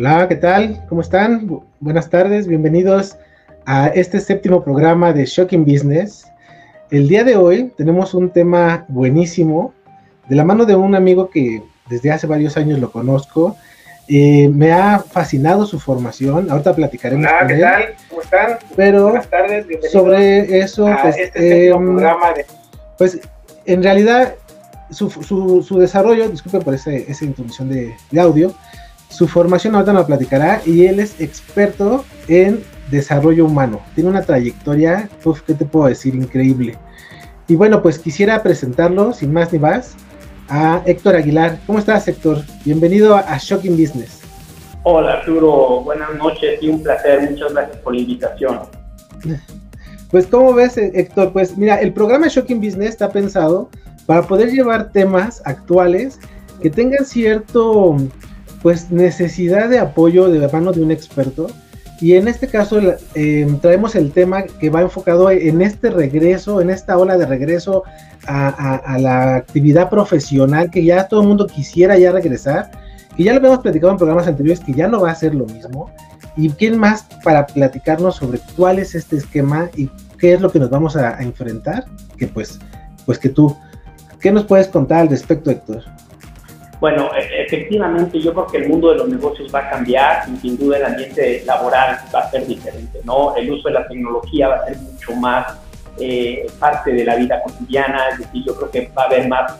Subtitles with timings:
[0.00, 0.82] Hola, ¿qué tal?
[0.88, 1.60] ¿Cómo están?
[1.78, 3.18] Buenas tardes, bienvenidos
[3.66, 6.26] a este séptimo programa de Shocking Business.
[6.90, 9.74] El día de hoy tenemos un tema buenísimo,
[10.26, 13.58] de la mano de un amigo que desde hace varios años lo conozco.
[14.08, 17.84] Eh, me ha fascinado su formación, ahorita platicaremos Hola, ¿qué tal?
[18.08, 18.58] ¿Cómo están?
[18.76, 22.46] Pero Buenas tardes, bienvenidos sobre eso, a pues, este em, programa de
[22.96, 23.20] pues
[23.66, 24.34] en realidad
[24.88, 28.54] su, su- su desarrollo, disculpe por ese, esa introducción de, de audio,
[29.10, 33.80] su formación ahorita nos platicará y él es experto en desarrollo humano.
[33.94, 36.14] Tiene una trayectoria, uf, ¿qué te puedo decir?
[36.14, 36.78] Increíble.
[37.48, 39.94] Y bueno, pues quisiera presentarlo, sin más ni más,
[40.48, 41.58] a Héctor Aguilar.
[41.66, 42.44] ¿Cómo estás, Héctor?
[42.64, 44.20] Bienvenido a, Shocking Business.
[44.84, 48.60] Hola Arturo, buenas noches y un placer, muchas gracias por la invitación.
[50.10, 51.32] Pues, ¿cómo ves, Héctor?
[51.32, 53.70] Pues, mira, el programa Shocking Business está pensado
[54.06, 56.18] para poder llevar temas actuales
[56.60, 57.96] que tengan cierto,
[58.62, 61.48] pues, necesidad de apoyo de la mano de un experto.
[62.00, 62.80] Y en este caso
[63.14, 67.84] eh, traemos el tema que va enfocado en este regreso, en esta ola de regreso
[68.26, 72.70] a la actividad profesional que ya todo el mundo quisiera ya regresar,
[73.16, 75.44] que ya lo habíamos platicado en programas anteriores, que ya no va a ser lo
[75.44, 75.90] mismo.
[76.36, 80.58] ¿Y quién más para platicarnos sobre cuál es este esquema y qué es lo que
[80.58, 81.84] nos vamos a, a enfrentar?
[82.16, 82.58] Que pues,
[83.04, 83.54] pues que tú,
[84.20, 85.84] ¿qué nos puedes contar al respecto, Héctor?
[86.80, 90.36] Bueno, e- efectivamente yo creo que el mundo de los negocios va a cambiar y
[90.38, 93.36] sin duda el ambiente laboral va a ser diferente, ¿no?
[93.36, 95.58] El uso de la tecnología va a ser mucho más
[95.98, 99.52] eh, parte de la vida cotidiana, es decir, yo creo que va a haber más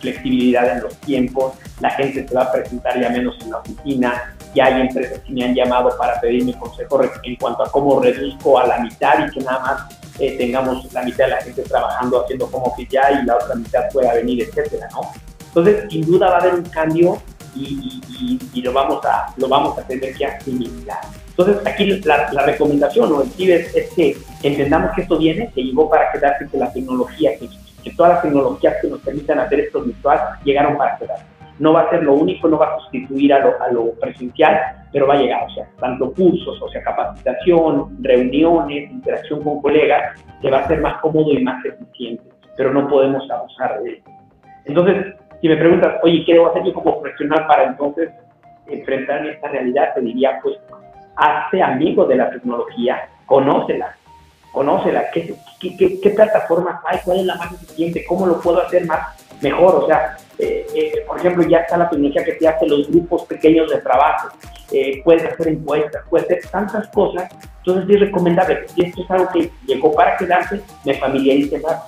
[0.00, 4.34] flexibilidad en los tiempos, la gente se va a presentar ya menos en la oficina,
[4.54, 8.58] ya hay empresas que me han llamado para pedirme consejo en cuanto a cómo reduzco
[8.58, 12.22] a la mitad y que nada más eh, tengamos la mitad de la gente trabajando
[12.22, 15.12] haciendo como que ya y la otra mitad pueda venir, etcétera, ¿no?
[15.54, 17.18] Entonces, sin duda va a haber un cambio
[17.54, 20.98] y, y- y- lo, vamos a, lo vamos a tener que asimilar.
[21.28, 25.50] Entonces, aquí la, la recomendación o el tip es, es que entendamos que esto viene,
[25.54, 27.48] que llegó para quedarse, que la tecnología, que,
[27.84, 31.24] que todas las tecnologías que nos permitan hacer esto virtual llegaron para quedarse.
[31.58, 34.58] No va a ser lo único, no va a sustituir a lo, a lo presencial,
[34.90, 40.18] pero va a llegar, o sea, tanto cursos, o sea, capacitación, reuniones, interacción con colegas,
[40.40, 42.22] que va a ser más cómodo y más eficiente,
[42.56, 44.02] pero no podemos abusar de ello.
[44.64, 48.10] Entonces, si me preguntas, oye, ¿qué debo hacer yo como profesional para entonces
[48.68, 49.92] enfrentar esta realidad?
[49.92, 50.56] Te diría, pues,
[51.16, 53.96] hazte amigo de la tecnología, conócela,
[54.52, 57.00] conócela, ¿Qué, qué, plataformas hay?
[57.04, 58.04] ¿Cuál es la más eficiente?
[58.06, 59.82] ¿Cómo lo puedo hacer más mejor?
[59.82, 63.24] O sea, eh, eh, por ejemplo, ya está la tecnología que te hace los grupos
[63.24, 64.28] pequeños de trabajo,
[64.70, 67.28] eh, puedes hacer encuestas, puedes hacer tantas cosas.
[67.58, 71.82] Entonces es recomendable, si esto es algo que llegó para quedarse, me familiarice más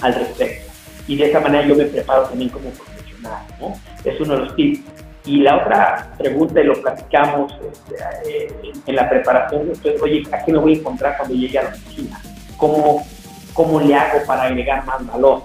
[0.00, 0.67] al respecto.
[1.08, 3.74] Y de esa manera yo me preparo también como profesional, ¿no?
[4.04, 4.80] Es uno de los tips.
[5.24, 10.44] Y la otra pregunta, y lo platicamos este, eh, en la preparación, es, oye, ¿a
[10.44, 12.20] qué me voy a encontrar cuando llegue a la oficina?
[12.56, 13.06] ¿Cómo,
[13.52, 15.42] cómo le hago para agregar más valor?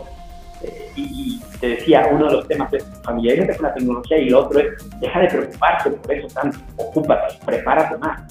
[0.62, 4.36] Eh, y, te decía, uno de los temas es familiarizarte con la tecnología y el
[4.36, 8.22] otro es deja de preocuparte por eso tanto, ocúpate, prepárate más.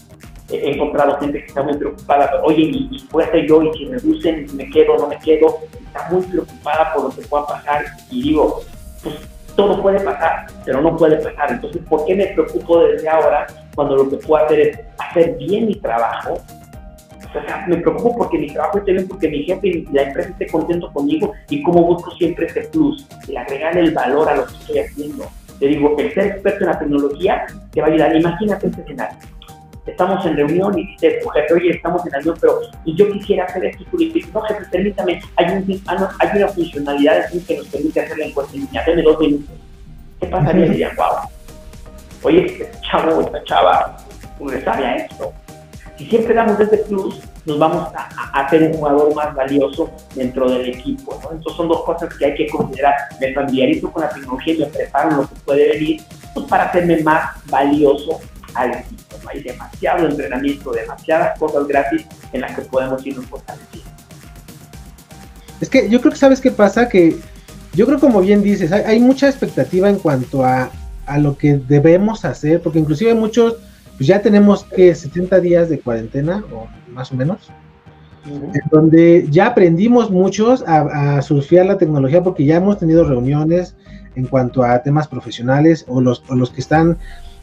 [0.53, 3.73] He encontrado gente que está muy preocupada, pero, oye, y, y puedo hacer yo, y
[3.73, 7.85] si reducen, me quedo, no me quedo, está muy preocupada por lo que pueda pasar
[8.11, 8.61] y digo,
[9.03, 9.17] pues
[9.57, 11.53] todo puede pasar, pero no puede pasar.
[11.53, 15.67] Entonces, ¿por qué me preocupo desde ahora cuando lo que puedo hacer es hacer bien
[15.67, 16.35] mi trabajo?
[16.35, 20.31] O sea, me preocupo porque mi trabajo esté bien, porque mi jefe y la empresa
[20.31, 24.47] esté contento conmigo y cómo busco siempre ese plus, el agregar el valor a lo
[24.47, 25.25] que estoy haciendo.
[25.59, 28.17] Te digo, el ser experto en la tecnología te va a ayudar.
[28.17, 29.19] Imagínate este escenario.
[29.85, 33.45] Estamos en reunión y dices, tu jefe, oye, estamos en reunión, pero y yo quisiera
[33.45, 33.85] hacer esto.
[34.33, 38.27] No, jefe, permítame, hay, un, ah, no, hay una funcionalidad que nos permite hacer la
[38.27, 39.57] encuesta en línea, deme dos minutos.
[40.21, 40.67] ¿Qué pasaría?
[40.67, 41.29] Diría, wow.
[42.23, 43.97] Oye, este chavo, esta chava,
[44.39, 45.33] no le sabe a esto.
[45.99, 50.49] Si siempre damos ese plus, nos vamos a, a hacer un jugador más valioso dentro
[50.49, 51.19] del equipo.
[51.25, 51.33] ¿no?
[51.33, 52.95] Entonces son dos cosas que hay que considerar.
[53.21, 56.03] Me familiarizo con la tecnología y me preparo lo que puede venir
[56.35, 58.21] pues, para hacerme más valioso
[58.55, 59.17] al equipo.
[59.23, 59.31] ¿no?
[59.31, 63.91] Hay demasiado entrenamiento, demasiadas cosas gratis en las que podemos irnos fortaleciendo.
[65.61, 67.17] Es que yo creo que sabes qué pasa, que
[67.75, 70.71] yo creo como bien dices, hay, hay mucha expectativa en cuanto a,
[71.07, 73.57] a, lo que debemos hacer, porque inclusive muchos,
[73.97, 77.49] pues ya tenemos que 70 días de cuarentena, o más o menos,
[78.27, 78.55] uh -huh.
[78.55, 83.77] en donde ya aprendimos muchos a, a, surfear la tecnología, porque ya hemos tenido reuniones
[84.17, 86.99] en cuanto a temas profesionales, o los, o los que están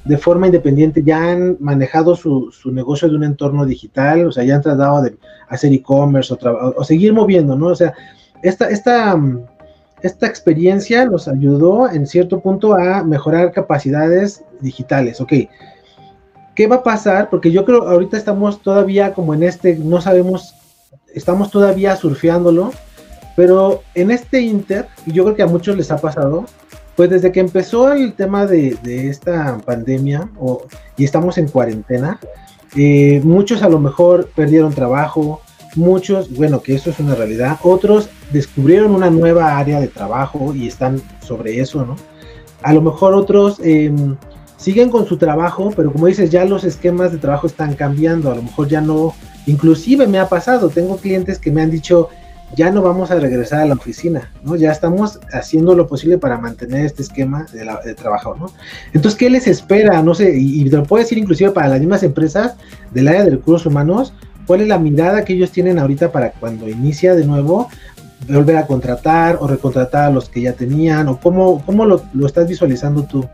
[0.05, 4.43] de forma independiente ya han manejado su, su, negocio de un entorno digital, o sea,
[4.43, 5.17] ya han tratado de
[5.49, 7.67] hacer e-commerce o, o, seguir moviendo, ¿no?
[7.67, 7.93] O sea,
[8.41, 9.19] esta, esta,
[10.01, 15.33] esta experiencia nos ayudó en cierto punto a mejorar capacidades digitales, ok.
[16.59, 17.29] ¿qué va a pasar?
[17.29, 20.55] Porque yo creo ahorita estamos todavía como en este, no sabemos,
[21.15, 22.73] estamos todavía surfeándolo,
[23.37, 26.43] pero en este inter, y yo creo que a muchos les ha pasado,
[26.99, 30.27] pues desde que empezó el tema de, esta pandemia
[30.97, 32.19] y estamos en cuarentena,
[32.75, 35.39] eh, muchos a lo mejor perdieron trabajo,
[35.77, 40.67] muchos, bueno, que eso es una realidad, otros descubrieron una nueva área de trabajo y
[40.67, 41.95] están sobre eso, ¿no?
[42.63, 44.17] A lo mejor otros em,
[44.57, 48.35] siguen con su trabajo, pero como dices, ya los esquemas de trabajo están cambiando, a
[48.35, 49.13] lo mejor ya no,
[49.45, 52.09] inclusive me ha pasado, tengo clientes que me han dicho,
[52.55, 54.55] ya no vamos a regresar a la oficina, ¿no?
[54.55, 58.47] Ya estamos haciendo lo posible para mantener este esquema de, trabajo, ¿no?
[58.93, 60.01] Entonces, ¿qué les espera?
[60.01, 62.55] No sé, y, y, lo puedo decir inclusive para las mismas empresas
[62.91, 64.13] del área de recursos humanos,
[64.47, 67.69] ¿cuál es la mirada que ellos tienen ahorita para cuando inicia de nuevo
[68.27, 71.07] volver a contratar o recontratar a los que ya tenían?
[71.07, 73.27] ¿O cómo, cómo lo, lo estás visualizando tú?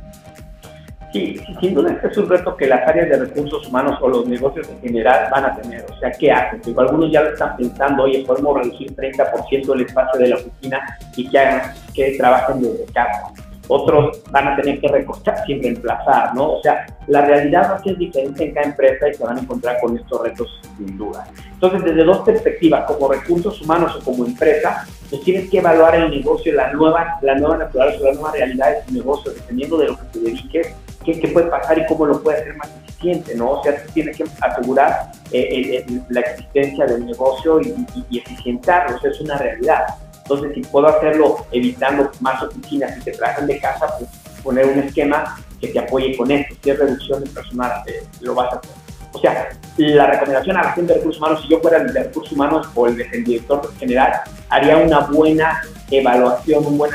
[1.16, 4.28] Sí, sin duda este es un reto que las áreas de recursos humanos o los
[4.28, 5.86] negocios en general van a tener.
[5.90, 6.62] O sea, ¿qué hacen?
[6.62, 10.98] Digo, algunos ya lo están pensando, oye, podemos reducir 30% del espacio de la oficina
[11.16, 13.32] y que hagan, que trabajen desde casa.
[13.70, 16.56] Otros van a tener que recortar sin reemplazar, ¿no?
[16.56, 19.40] O sea, la realidad va a ser diferente en cada empresa y se van a
[19.40, 21.26] encontrar con estos retos sin duda.
[21.54, 26.12] Entonces, desde dos perspectivas, como recursos humanos o como empresa, pues tienes que evaluar el
[26.12, 29.96] negocio, la nueva, la nueva naturaleza, la nueva realidad de tu negocio, dependiendo de lo
[29.96, 30.76] que te dediques
[31.06, 33.52] qué, puede pasar y cómo lo puede hacer más eficiente, ¿no?
[33.52, 37.74] O sea, tú tienes que asegurar eh, eh, eh, la existencia del negocio y,
[38.10, 39.86] y, eficientarlo, o sea, es una realidad.
[40.18, 44.10] Entonces, si puedo hacerlo evitando más oficinas y que trabajan de casa, pues
[44.44, 46.56] poner un esquema que te apoye con esto.
[46.64, 47.84] Si es reducción de personal,
[48.22, 48.72] lo vas a hacer.
[49.14, 52.04] O sea, la recomendación a la gente de recursos humanos, si yo fuera el de
[52.04, 56.92] recursos humanos o el, el director general, haría una buena evaluación, un buen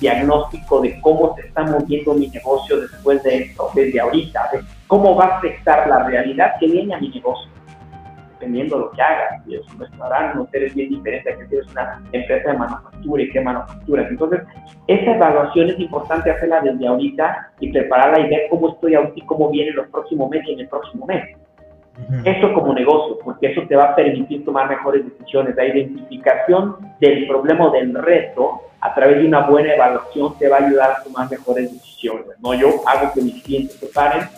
[0.00, 5.14] diagnóstico de cómo se está moviendo mi negocio después de esto, desde ahorita, de cómo
[5.16, 7.50] va a afectar la realidad que viene a mi negocio,
[8.32, 9.44] dependiendo de lo que hagas.
[9.44, 12.58] Si es un restaurante, un hotel es bien diferente a que tienes una empresa de
[12.58, 14.10] manufactura y qué manufacturas.
[14.10, 14.40] Entonces,
[14.86, 19.50] esa evaluación es importante hacerla desde ahorita y prepararla y ver cómo estoy ahorita cómo
[19.50, 21.24] viene los próximos meses y en el próximo mes.
[22.24, 25.54] Eso como negocio, porque eso te va a permitir tomar mejores decisiones.
[25.54, 30.58] La identificación del problema o del reto a través de una buena evaluación te va
[30.58, 32.26] a ayudar a tomar mejores decisiones.
[32.40, 32.52] ¿no?
[32.54, 34.28] Yo hago que mis clientes se paren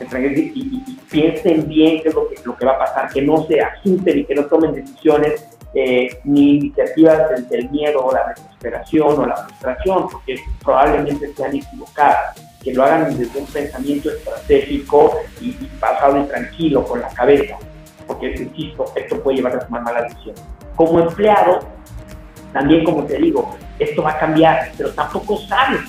[0.00, 3.44] y, y, piensen bien qué es lo que, lo que va a pasar, que no
[3.46, 8.28] se asusten y que no tomen decisiones eh, ni iniciativas desde el miedo o la
[8.28, 15.16] desesperación o la frustración, porque probablemente sean equivocadas que lo hagan desde un pensamiento estratégico
[15.40, 17.56] y, basado en tranquilo, con la cabeza,
[18.06, 20.42] porque, insisto, esto puede llevar a tomar malas decisiones.
[20.76, 21.60] Como empleado,
[22.52, 25.80] también como te digo, esto va a cambiar, pero tampoco sabes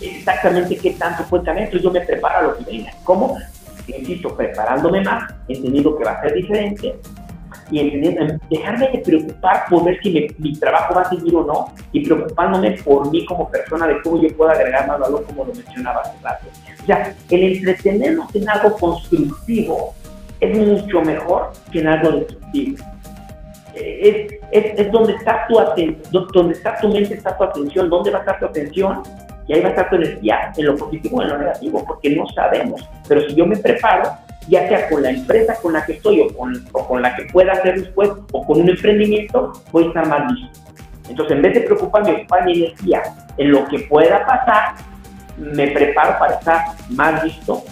[0.00, 2.92] exactamente qué tanto puede cambiar, entonces yo me preparo a lo que venga.
[3.04, 3.38] ¿Cómo?
[3.86, 6.94] Insisto, preparándome más, entendiendo que va a ser diferente,
[7.70, 11.66] y entendiendo, dejarme de preocupar por ver si mi trabajo va a seguir o no
[11.92, 15.54] y preocupándome por mí como persona de cómo yo puedo agregar más valor como lo
[15.54, 16.46] mencionaba hace rato.
[16.82, 19.94] O sea, el entretenernos en algo constructivo
[20.40, 22.84] es mucho mejor que en algo destructivo.
[23.74, 25.54] Es, es, es donde, está tu
[26.32, 29.02] donde está tu mente, está tu atención, dónde va a estar tu atención
[29.46, 32.10] y ahí va a estar tu energía, en lo positivo o en lo negativo, porque
[32.10, 32.86] no sabemos.
[33.08, 34.10] Pero si yo me preparo,
[34.48, 37.24] ya sea con la empresa con la que estoy o con, o con la que
[37.24, 40.60] pueda hacer después o con un emprendimiento, voy a estar más listo.
[41.08, 43.02] Entonces, en vez de preocuparme, ocupar mi energía
[43.36, 44.74] en lo que pueda pasar,
[45.38, 47.62] me preparo para estar más listo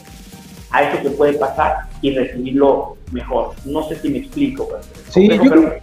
[0.70, 3.54] a eso que puede pasar y recibirlo mejor.
[3.64, 4.68] No sé si me explico.
[5.10, 5.78] sí, yo, creo,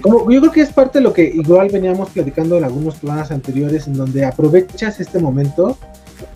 [0.00, 3.30] como, yo creo que es parte de lo que igual veníamos platicando en algunos planes
[3.30, 5.76] anteriores, en donde aprovechas este momento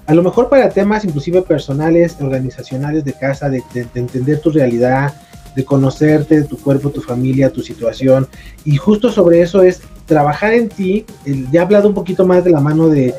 [0.06, 3.62] a lo mejor para temas inclusive personales, organizacionales de casa, de,
[3.94, 5.14] entender tu realidad,
[5.54, 8.26] de conocerte, tu cuerpo, tu familia, tu situación.
[8.64, 11.04] Y justo sobre eso es trabajar en ti.
[11.50, 13.14] ya he hablado un poquito más de la mano de,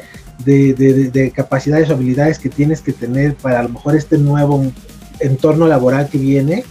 [0.45, 4.65] de, capacidades o habilidades que tienes que tener para a lo mejor este nuevo
[5.19, 6.63] entorno laboral que viene.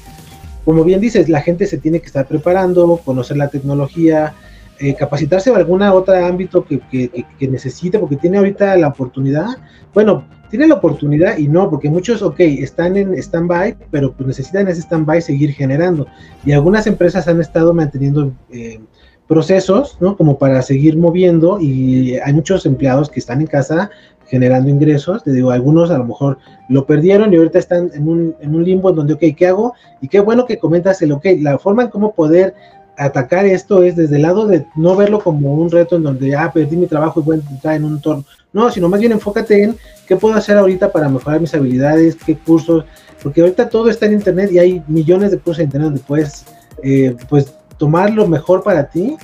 [0.64, 4.34] Como bien dices, la gente se tiene que estar preparando, conocer la tecnología,
[4.82, 9.46] eh, capacitarse en algún otro ámbito que, que, necesite, porque tiene ahorita la oportunidad.
[9.94, 14.66] Bueno, tiene la oportunidad y no, porque muchos, ok, están en stand-by, pero pues necesitan
[14.66, 16.08] ese stand-by seguir generando.
[16.44, 18.80] Y algunas empresas han estado manteniendo eh,
[19.28, 20.16] procesos, ¿no?
[20.16, 23.88] Como para seguir moviendo y hay muchos empleados que están en casa
[24.26, 25.22] generando ingresos.
[25.22, 28.64] Te digo, algunos a lo mejor lo perdieron y ahorita están en un, en un
[28.64, 29.74] limbo en donde, ok, ¿qué hago?
[30.00, 32.54] Y qué bueno que comentas el, ok, la forma en cómo poder
[32.96, 36.52] atacar esto es desde el lado de no verlo como un reto en donde, ah,
[36.52, 38.24] perdí mi trabajo y voy a entrar en un entorno.
[38.52, 42.36] No, sino más bien enfócate en qué puedo hacer ahorita para mejorar mis habilidades, qué
[42.36, 42.84] cursos,
[43.22, 46.44] porque ahorita todo está en internet y hay millones de cosas en internet donde puedes
[46.82, 49.16] eh, pues tomar lo mejor para ti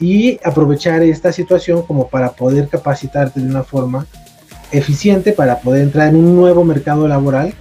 [0.00, 4.06] y aprovechar esta situación como para poder capacitarte de una forma
[4.72, 7.54] eficiente para poder entrar en un nuevo mercado laboral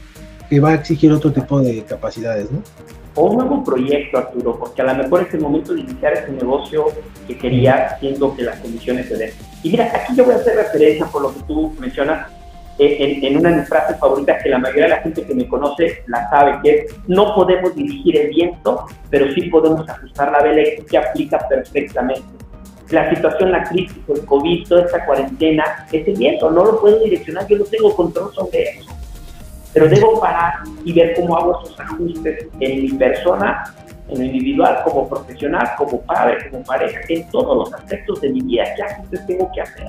[0.49, 2.63] que va a exigir otro tipo de capacidades, ¿no?
[3.15, 6.31] O un nuevo proyecto, Arturo, porque a lo mejor es el momento de iniciar ese
[6.31, 6.85] negocio
[7.27, 9.31] que quería, siendo que las condiciones se den.
[9.63, 12.27] Y mira, aquí yo voy a hacer referencia por lo que tú mencionas,
[12.79, 15.47] eh, en, una de mis frases favoritas que la mayoría de la gente que me
[15.47, 20.41] conoce la sabe, que es, no podemos dirigir el viento, pero sí podemos ajustar la
[20.41, 22.23] vela y que aplica perfectamente.
[22.89, 27.03] La situación, la crisis, el COVID, toda esta cuarentena, es el viento, no lo puedo
[27.03, 28.80] direccionar, yo no tengo control sobre eso.
[29.73, 33.63] Pero debo parar y ver cómo hago esos ajustes en mi persona,
[34.09, 38.41] en lo individual, como profesional, como padre, como pareja, en todos los aspectos de mi
[38.41, 39.87] vida, qué ajustes tengo que hacer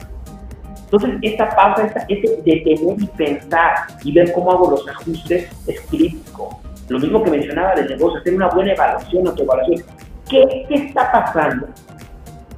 [0.92, 3.72] entonces, esta pausa, esta, ese detener y pensar
[4.04, 6.60] y ver cómo hago los ajustes es crítico.
[6.90, 9.82] Lo mismo que mencionaba del negocio, hacer una buena evaluación, autoevaluación.
[10.28, 11.68] ¿Qué, ¿Qué está pasando?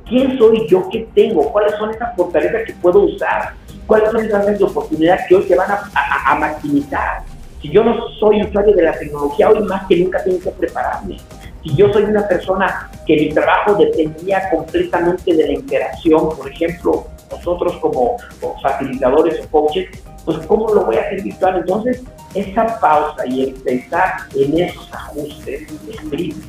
[0.08, 0.88] ¿Quién soy yo?
[0.90, 1.48] ¿Qué tengo?
[1.52, 3.54] ¿Cuáles son esas fortalezas que puedo usar?
[3.86, 7.22] ¿Cuáles son esas áreas de oportunidad que hoy se van a, a, a maximizar?
[7.60, 11.16] Si yo no soy usuario de la tecnología, hoy más que nunca tengo que prepararme.
[11.62, 17.06] Si yo soy una persona que mi trabajo dependía completamente de la interacción, por ejemplo,
[17.30, 18.16] nosotros como,
[18.62, 19.88] facilitadores o coaches,
[20.24, 21.56] pues ¿cómo lo voy a hacer virtual?
[21.56, 22.02] Entonces,
[22.34, 26.46] esa pausa y el pensar en esos ajustes es crítico.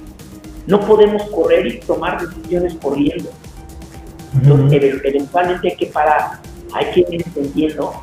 [0.68, 3.30] No podemos correr y tomar decisiones corriendo.
[4.34, 6.40] Entonces, eventualmente hay que parar,
[6.74, 7.94] hay que ir entendiendo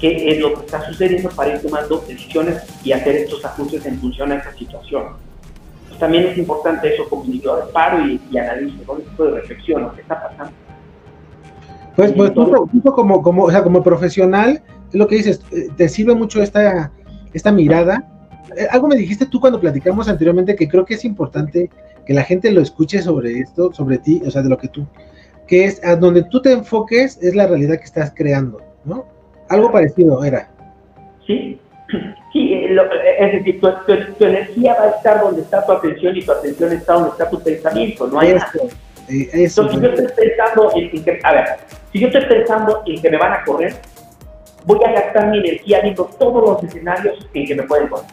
[0.00, 3.98] qué es lo que está sucediendo para ir tomando decisiones y hacer estos ajustes en
[4.00, 5.04] función a esa situación.
[5.88, 9.40] Pues, también es importante eso como indicador de paro y, y analizo, con tipo de
[9.40, 10.52] reflexión, ¿qué está pasando?
[11.94, 15.88] Pues, pues tú, como, como, o sea, como profesional, es lo que dices, eh, te
[15.88, 16.90] sirve mucho esta,
[17.32, 18.04] esta mirada.
[18.56, 21.70] Eh, algo me dijiste tú cuando platicamos anteriormente que creo que es importante
[22.04, 24.86] que la gente lo escuche sobre esto, sobre ti, o sea, de lo que tú,
[25.46, 29.06] que es a donde tú te enfoques es la realidad que estás creando, ¿no?
[29.48, 30.48] Algo parecido era.
[31.26, 31.58] Sí,
[32.32, 32.76] sí, eh,
[33.18, 36.94] es decir, tu, energía va a estar donde está tu atención y tu atención está
[36.94, 38.46] donde está tu pensamiento, no hay eso,
[39.08, 41.44] eso, Entonces, si yo estoy pensando en que, a ver,
[41.92, 43.74] si yo estoy pensando en que me van a correr,
[44.64, 48.06] voy a gastar mi energía viendo todos los escenarios en que me pueden correr.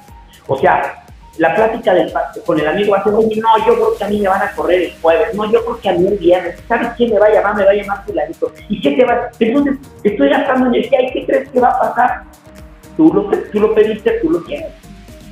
[0.48, 1.01] O sea,
[1.38, 2.12] la plática del,
[2.46, 3.22] con el amigo va a ser, no,
[3.66, 5.90] yo creo que a mí me van a correr el jueves, no, yo creo que
[5.90, 7.56] a mí el viernes, ¿sabes quién me va a llamar?
[7.56, 8.52] Me va a llamar fulanito.
[8.68, 9.30] ¿Y qué te va?
[9.40, 12.24] Entonces, estoy gastando energía, ¿y qué crees que va a pasar?
[12.98, 14.74] Tú lo, tú lo pediste, tú lo quieres.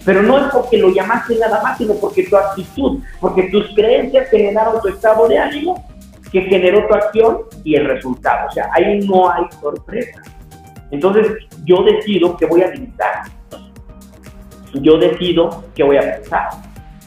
[0.05, 4.29] Pero no es porque lo llamaste nada más, sino porque tu actitud, porque tus creencias
[4.29, 5.85] generaron tu estado de ánimo
[6.31, 8.47] que generó tu acción y el resultado.
[8.47, 10.21] O sea, ahí no hay sorpresa.
[10.91, 11.27] Entonces,
[11.65, 13.23] yo decido que voy a meditar.
[14.73, 16.49] Yo decido que voy a pensar.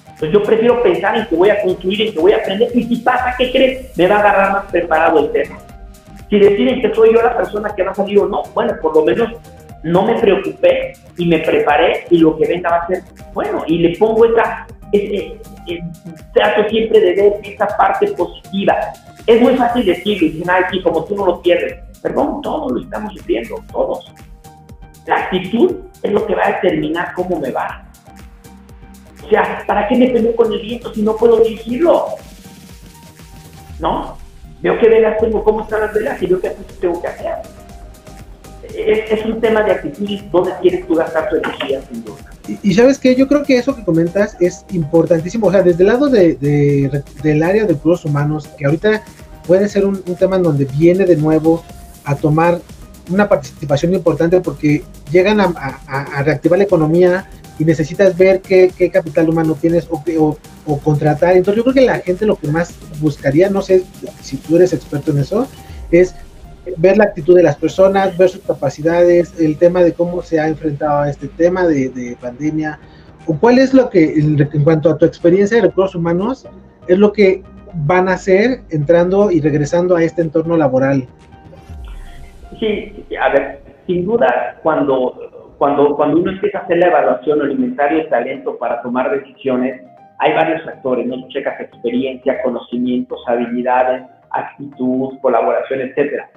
[0.06, 2.70] Entonces, yo prefiero pensar en que voy a construir, en que voy a aprender.
[2.74, 3.96] Y si pasa, ¿qué crees?
[3.96, 5.58] Me va a agarrar más preparado el tema.
[6.30, 8.94] Si deciden que soy yo la persona que va a salir o no, bueno, por
[8.96, 9.30] lo menos
[9.82, 13.02] no me preocupé y me preparé y lo que venga va a ser
[13.34, 13.64] bueno.
[13.66, 14.66] Y le pongo esa,
[16.32, 18.76] trato siempre de ver esa parte positiva.
[19.26, 21.78] Es muy fácil decirlo, dicen, ay, sí, como tú no lo pierdes.
[22.00, 24.12] Perdón, todos lo estamos sufriendo, todos.
[25.06, 27.84] La actitud es lo que va a determinar cómo me va.
[29.24, 32.06] O sea, ¿para qué me peleo con el viento si no puedo dirigirlo?
[33.80, 34.16] ¿No?
[34.60, 37.34] Veo que velas tengo, cómo están las velas y veo que tengo que hacer.
[38.62, 42.32] Es, es, un tema de actitud y dónde quieres tú gastar tu energía, sin duda.
[42.62, 45.46] Y, sabes que yo creo que eso que comentas es importantísimo.
[45.46, 49.02] O sea, desde el lado de, del área de recursos humanos, que ahorita
[49.46, 51.62] puede ser un, tema en donde viene de nuevo
[52.04, 52.60] a tomar
[53.10, 57.28] una participación importante porque llegan a, reactivar la economía
[57.58, 60.38] y necesitas ver qué, capital humano tienes o,
[60.82, 61.36] contratar.
[61.36, 63.84] Entonces yo creo que la gente lo que más buscaría, no sé
[64.20, 65.46] si tú eres experto en eso,
[65.90, 66.14] es
[66.76, 70.48] ver la actitud de las personas, ver sus capacidades, el tema de cómo se ha
[70.48, 72.78] enfrentado a este tema de, pandemia,
[73.26, 76.46] o cuál es lo que, en cuanto a tu experiencia de recursos humanos,
[76.86, 77.42] es lo que
[77.74, 81.08] van a hacer entrando y regresando a este entorno laboral.
[82.62, 88.04] Sí, a ver, sin duda, cuando, cuando, cuando uno empieza a hacer la evaluación alimentaria
[88.04, 89.82] de talento para tomar decisiones,
[90.20, 91.26] hay varios factores, ¿no?
[91.30, 96.30] Checas experiencia, conocimientos, habilidades, actitud, colaboración, etcétera.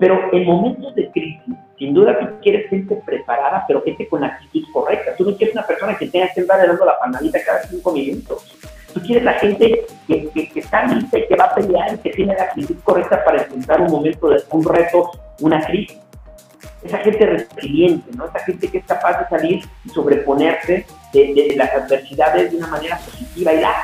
[0.00, 4.64] Pero en momentos de crisis, sin duda tú quieres gente preparada, pero gente con actitud
[4.72, 5.12] correcta.
[5.16, 8.67] Tú no quieres una persona que tenga que andar dando la panadita cada cinco minutos.
[8.94, 12.34] Tú quieres la gente que, que, está lista y que va a pelear que tiene
[12.34, 15.98] la actitud correcta para enfrentar un momento de un reto, una crisis.
[16.82, 18.26] esa gente resiliente, ¿no?
[18.26, 22.98] Esa gente que es capaz de salir y sobreponerse de, las adversidades de una manera
[22.98, 23.74] positiva y la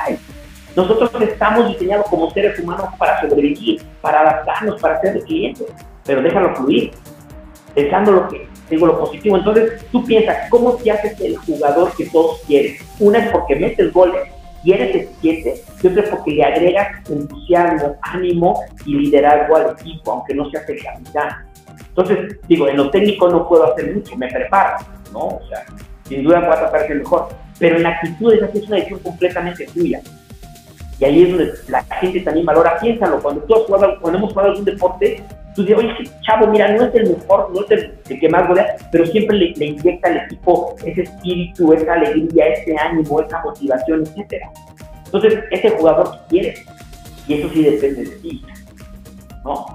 [0.75, 5.67] Nosotros estamos diseñados como seres humanos para sobrevivir, para adaptarnos, para ser resilientes,
[6.03, 6.91] pero déjalo fluir,
[7.75, 9.37] pensando lo que digo lo positivo.
[9.37, 12.75] Entonces, tú piensas, ¿cómo te haces el jugador que todos quieren?
[12.99, 14.34] Una es porque metes goles
[14.65, 20.11] y eres eficiente, y otra es porque le agregas entusiasmo, ánimo y liderazgo al equipo,
[20.11, 21.45] aunque no seas el capitán.
[21.89, 25.27] Entonces, digo, en lo técnico no puedo hacer mucho, me preparo, ¿no?
[25.27, 25.63] O sea,
[26.07, 27.29] sin duda voy a tratar de mejor,
[27.59, 30.01] pero en la actitud esa es una decisión completamente tuya.
[30.99, 34.31] Y ahí es donde la gente también valora, piénsalo, cuando tú has jugado, cuando hemos
[34.31, 35.23] jugado algún deporte,
[35.55, 37.71] tú dices, oye, chavo, mira, no es el mejor, no es
[38.09, 42.47] el, que más golea, pero siempre le, le, inyecta al equipo ese espíritu, esa alegría,
[42.47, 44.51] ese ánimo, esa motivación, etcétera.
[45.05, 46.65] Entonces, ese jugador que quieres,
[47.27, 48.45] y eso sí depende de ti,
[49.45, 49.65] ¿no?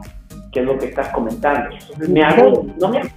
[0.52, 1.70] Que es lo que estás comentando.
[1.74, 3.10] Entonces, me hago, no me hago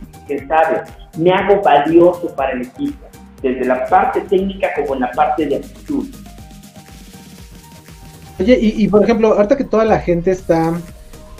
[0.48, 0.84] sabio,
[1.17, 3.05] me hago valioso para el equipo,
[3.41, 6.08] desde la parte técnica como en la parte de actitud.
[8.39, 10.74] Oye, y, y por ejemplo, ahorita que toda la gente está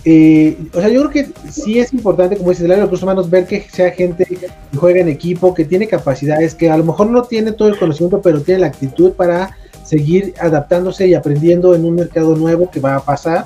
[0.05, 3.03] eh, o sea, yo creo que sí es importante, como dices, el área de recursos
[3.03, 4.38] humanos, ver que sea gente que
[4.77, 8.22] juega en equipo, que tiene capacidades, que a lo mejor no tiene todo el conocimiento,
[8.22, 9.55] pero tiene la actitud para
[9.86, 13.45] seguir adaptándose y aprendiendo en un mercado nuevo que va a pasar.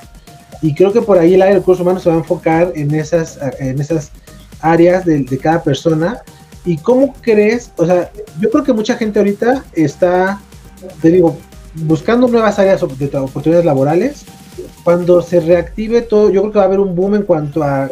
[0.62, 2.94] Y creo que por ahí el área de recursos humanos se va a enfocar en
[2.96, 4.12] esas, en esas
[4.62, 6.22] áreas de, de cada persona.
[6.66, 7.72] ¿Y cómo crees?
[7.78, 10.42] O sea, yo creo que mucha gente ahorita está,
[11.02, 11.38] te digo,
[11.76, 14.26] buscando nuevas áreas de oportunidades laborales
[14.84, 17.90] cuando se reactive todo, yo creo que va a haber un boom en cuanto a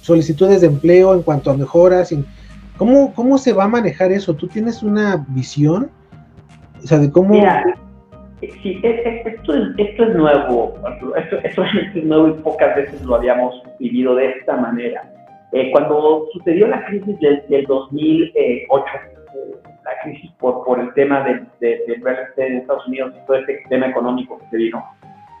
[0.00, 2.14] solicitudes de empleo, en cuanto a mejoras.
[2.76, 4.34] ¿Cómo, cómo se va a manejar eso?
[4.34, 5.90] ¿Tú tienes una visión?
[6.82, 7.34] O sea, de cómo...
[7.34, 7.64] Mira,
[8.40, 10.74] sí, esto, es, esto es nuevo,
[11.16, 15.10] esto, esto es nuevo y pocas veces lo habíamos vivido de esta manera.
[15.52, 18.66] Eh, cuando sucedió la crisis del, 2008, eh,
[19.84, 23.86] la crisis por, por el tema del de, de en Estados Unidos, todo este tema
[23.86, 24.84] económico que se vino,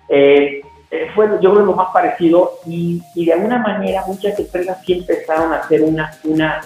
[0.08, 4.92] eh, eh, fue yo creo lo más parecido y, de alguna manera muchas empresas sí
[4.92, 6.60] empezaron a hacer una, una,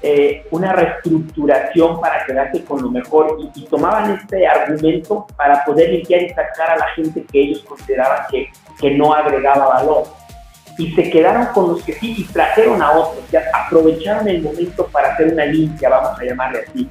[0.00, 6.22] eh, una reestructuración para quedarse con lo mejor y, tomaban este argumento para poder limpiar
[6.22, 8.48] y sacar a la gente que ellos consideraban que,
[8.80, 10.04] que no agregaba valor.
[10.78, 14.86] Y se quedaron con los que sí y trajeron a otros, ya aprovecharon el momento
[14.86, 16.88] para hacer una limpia, vamos a llamarle así.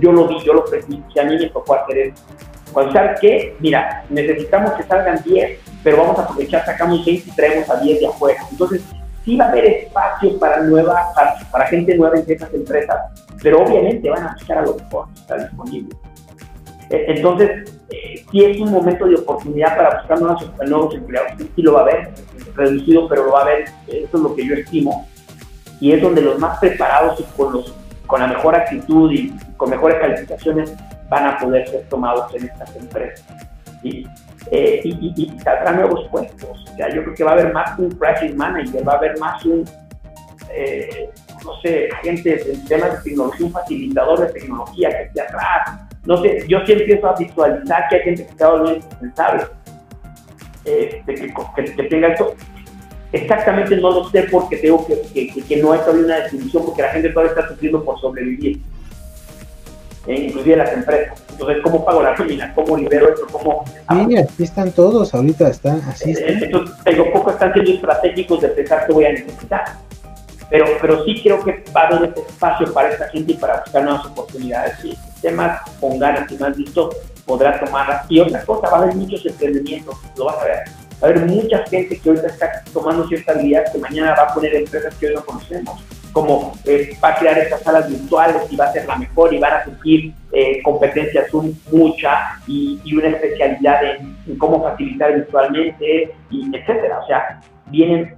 [0.00, 2.24] Yo lo vi, yo lo presidí, a mí me tocó hacer eso.
[2.72, 7.70] Cuando que, mira, necesitamos que salgan 10, pero vamos a aprovechar, sacamos 20 y traemos
[7.70, 8.40] a 10 de afuera.
[8.50, 8.82] Entonces,
[9.24, 11.12] sí va a haber espacio para, nueva,
[11.50, 12.96] para, gente nueva en estas empresas,
[13.42, 15.96] pero obviamente van a buscar a lo mejor que está disponible.
[16.90, 21.62] E, entonces, eh, sí es un momento de oportunidad para buscar nuevos, nuevos empleados, sí
[21.62, 22.10] lo va a haber,
[22.54, 25.06] reducido, pero lo va a haber, eso es lo que yo estimo.
[25.80, 27.74] Y es donde los más preparados y con, los,
[28.06, 30.72] con la mejor actitud y con mejores calificaciones
[31.08, 33.24] van a poder ser tomados en estas empresas.
[33.82, 34.06] ¿sí?
[34.50, 36.64] Eh, y, y, saldrán nuevos puestos.
[36.72, 39.18] O sea, yo creo que va a haber más un crisis manager, va a haber
[39.18, 39.64] más un,
[40.50, 41.10] eh,
[41.44, 45.80] no sé, gente en temas de tecnología, un facilitador de tecnología que esté atrás.
[46.04, 49.44] No sé, yo sí empiezo a visualizar que hay gente que está volviendo indispensable,
[50.64, 52.34] eh, que, que, tenga esto.
[53.10, 56.82] Exactamente no lo sé porque tengo que, que, que no hay todavía una definición porque
[56.82, 58.60] la gente todavía está sufriendo por sobrevivir
[60.14, 61.22] inclusive las empresas.
[61.30, 62.52] Entonces, ¿cómo pago la nómina?
[62.54, 63.26] ¿Cómo libero esto?
[63.30, 63.64] ¿Cómo...
[63.66, 66.12] Sí, aquí están todos, ahorita están así.
[66.12, 66.42] Están.
[66.42, 69.64] Entonces, tengo poco están siendo estratégicos de pensar que voy a necesitar.
[70.50, 73.84] Pero, pero sí creo que va a haber espacio para esta gente y para buscar
[73.84, 74.82] nuevas oportunidades.
[74.84, 76.90] Y sistemas con ganas y más listo
[77.26, 78.06] podrá tomarlas.
[78.08, 80.58] Y otra cosa, va a haber muchos emprendimientos, lo vas a ver.
[81.02, 84.34] Va a haber mucha gente que ahorita está tomando ciertas vías que mañana va a
[84.34, 85.80] poner empresas que hoy no conocemos
[86.12, 89.38] como eh, va a crear estas salas virtuales y va a ser la mejor y
[89.38, 91.26] van a surgir eh, competencias
[91.70, 97.00] mucha y, una especialidad en, cómo facilitar virtualmente, y etcétera.
[97.00, 98.14] O sea, vienen,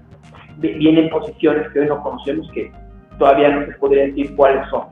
[0.59, 2.72] vienen posiciones que hoy no conocemos que
[3.18, 4.85] todavía no se podría decir cuáles son.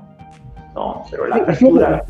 [0.74, 2.04] No, pero la apertura.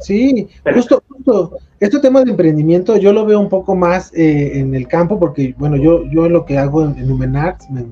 [0.00, 4.74] Sí, justo, justo, este tema de emprendimiento yo lo veo un poco más eh, en
[4.74, 7.86] el campo porque, bueno, yo, yo lo que hago en, en Lumenarts, me,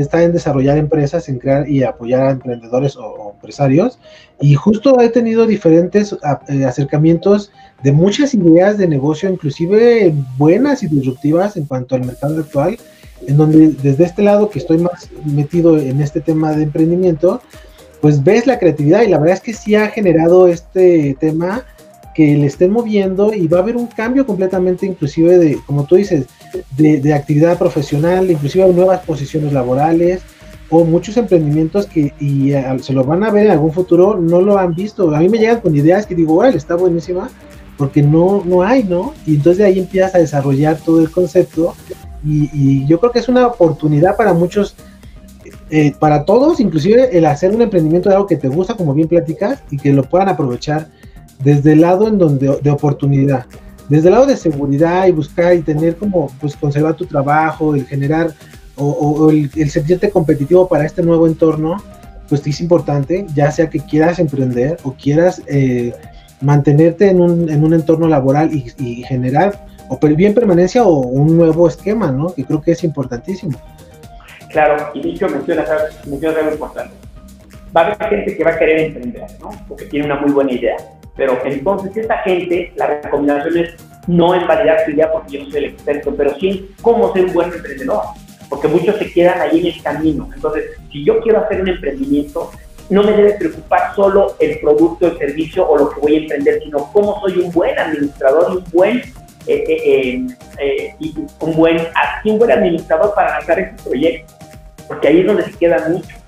[0.00, 3.98] está en desarrollar empresas, en crear y apoyar a emprendedores o, empresarios.
[4.40, 6.12] Y justo he tenido diferentes
[6.48, 7.50] eh, acercamientos
[7.82, 12.78] de muchas ideas de negocio, inclusive buenas y disruptivas en cuanto al mercado actual,
[13.26, 17.40] en donde desde este lado que estoy más metido en este tema de emprendimiento,
[18.00, 21.64] pues ves la creatividad y la verdad es que sí ha generado este tema
[22.14, 25.96] que le estén moviendo y va a haber un cambio completamente inclusive de, como tú
[25.96, 26.26] dices,
[26.76, 30.22] de, actividad profesional, inclusive nuevas posiciones laborales.
[30.70, 34.40] o muchos emprendimientos que y, eh, se lo van a ver en algún futuro, no
[34.40, 35.14] lo han visto.
[35.14, 37.28] A mí me llegan con ideas que digo, bueno, está buenísima,
[37.76, 39.12] porque no, no hay, ¿no?
[39.26, 41.74] Y entonces de ahí empiezas a desarrollar todo el concepto
[42.24, 44.76] y, yo creo que es una oportunidad para muchos,
[45.70, 49.08] eh, para todos, inclusive el hacer un emprendimiento de algo que te gusta, como bien
[49.08, 50.88] platicas, y que lo puedan aprovechar
[51.42, 53.46] desde el lado en donde de oportunidad,
[53.88, 57.84] desde el lado de seguridad y buscar y tener como, pues conservar tu trabajo, el
[57.86, 58.32] generar
[58.76, 61.76] o, el, sentirte competitivo para este nuevo entorno,
[62.28, 65.92] pues es importante, ya sea que quieras emprender o quieras eh,
[66.40, 71.68] mantenerte en un, en un entorno laboral y, generar o bien permanencia o un nuevo
[71.68, 72.34] esquema, ¿no?
[72.34, 73.60] Que creo que es importantísimo.
[74.48, 75.68] Claro, y dicho mencionas,
[76.06, 76.94] mencionas algo importante.
[77.74, 79.50] Va a haber gente que va a querer emprender, ¿no?
[79.68, 80.76] Porque tiene una muy buena idea.
[81.16, 83.74] Pero entonces esta gente, la recomendación es
[84.06, 87.32] no en validar su idea porque yo soy el experto, pero sí cómo ser un
[87.32, 88.02] buen emprendedor.
[88.48, 90.28] Porque muchos se quedan ahí en el camino.
[90.34, 92.50] Entonces, si yo quiero hacer un emprendimiento,
[92.90, 96.62] no me debe preocupar solo el producto, el servicio o lo que voy a emprender,
[96.62, 98.98] sino cómo soy un buen administrador y un buen,
[99.46, 100.26] eh, eh,
[100.58, 100.94] eh,
[101.40, 101.78] un buen,
[102.24, 104.34] un buen administrador para lanzar este proyecto,
[104.88, 106.21] porque ahí es donde se queda mucho.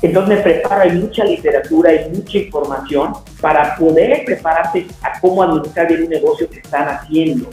[0.00, 5.88] Entonces me preparo, hay mucha literatura, hay mucha información para poder prepararte a cómo administrar
[5.88, 7.48] bien un negocio que están haciendo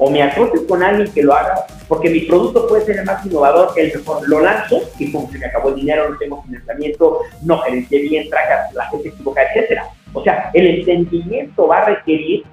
[0.00, 3.24] o me asocio con alguien que lo haga, porque mi producto puede ser el más
[3.24, 4.26] innovador, el mejor.
[4.26, 8.30] Lo lanzo y como se me acabó el dinero, no tengo financiamiento, no gerencié bien,
[8.30, 9.82] traga la gente equivocada, etc.
[10.14, 12.44] O sea, el entendimiento va a requerir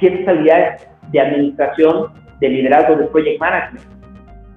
[0.00, 3.95] ciertas habilidades de administración, de liderazgo, de project management.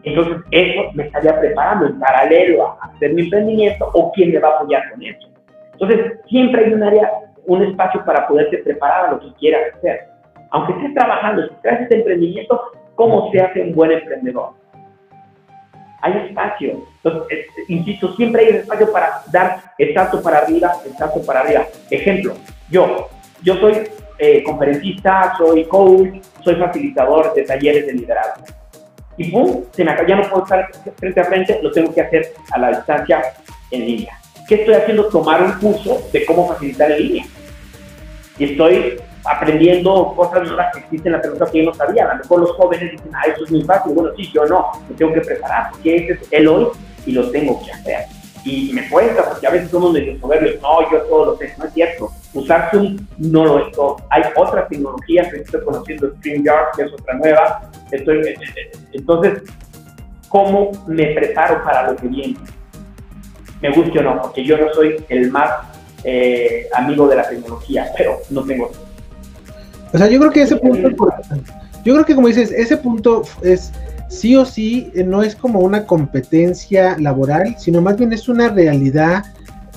[0.04, 4.50] Entonces, eso me estaría preparando en paralelo a hacer mi emprendimiento o quién me va
[4.50, 5.28] a apoyar con eso.
[5.74, 7.12] Entonces, siempre hay un área,
[7.46, 10.10] un espacio para poderte preparar a lo que quieras hacer
[10.52, 12.62] aunque estés trabajando, si creas este emprendimiento,
[12.96, 14.52] ¿cómo se hace un buen emprendedor?
[16.02, 16.82] Hay espacio.
[17.04, 21.66] Entonces, insisto, siempre hay espacio para dar el salto para arriba, el salto para arriba.
[21.90, 22.34] Ejemplo,
[22.70, 23.10] yo,
[23.44, 28.46] yo soy eh, conferencista, soy coach, soy facilitador de talleres de liderazgo.
[29.19, 32.34] Y pum, se me ya no puedo estar frente a frente, lo tengo que hacer
[32.51, 33.21] a la distancia
[33.69, 34.17] en línea.
[34.47, 35.10] ¿Qué estoy haciendo?
[35.10, 37.25] Tomar un curso de cómo facilitar en línea.
[38.38, 42.05] Y estoy aprendiendo cosas nuevas que existen en la pregunta que yo no sabía.
[42.05, 43.93] A lo mejor los jóvenes dicen, ah, eso es muy fácil.
[43.93, 46.67] Bueno, sí, yo no, me tengo que preparar, porque ese es el hoy
[47.05, 48.05] y lo tengo que hacer.
[48.50, 51.66] Y me cuesta, porque a veces somos medio soberbios, no, yo todo lo sé, no
[51.66, 52.12] es cierto.
[52.34, 53.98] Usar Zoom no lo es todo.
[54.10, 57.70] Hay otras tecnologías que estoy conociendo, StreamYard, que es otra nueva.
[57.92, 59.44] Estoy, eh, eh, eh, entonces,
[60.30, 62.38] ¿cómo me preparo para lo que viene?
[63.62, 65.52] Me guste o no, porque yo no soy el más
[66.74, 68.72] amigo de la tecnología, pero no tengo
[69.92, 70.90] o sea, yo creo que ese punto,
[71.84, 73.72] yo creo que como dices, ese punto es
[74.10, 78.50] sí o sí, eh, no es como una competencia laboral, sino más bien es una
[78.50, 79.24] realidad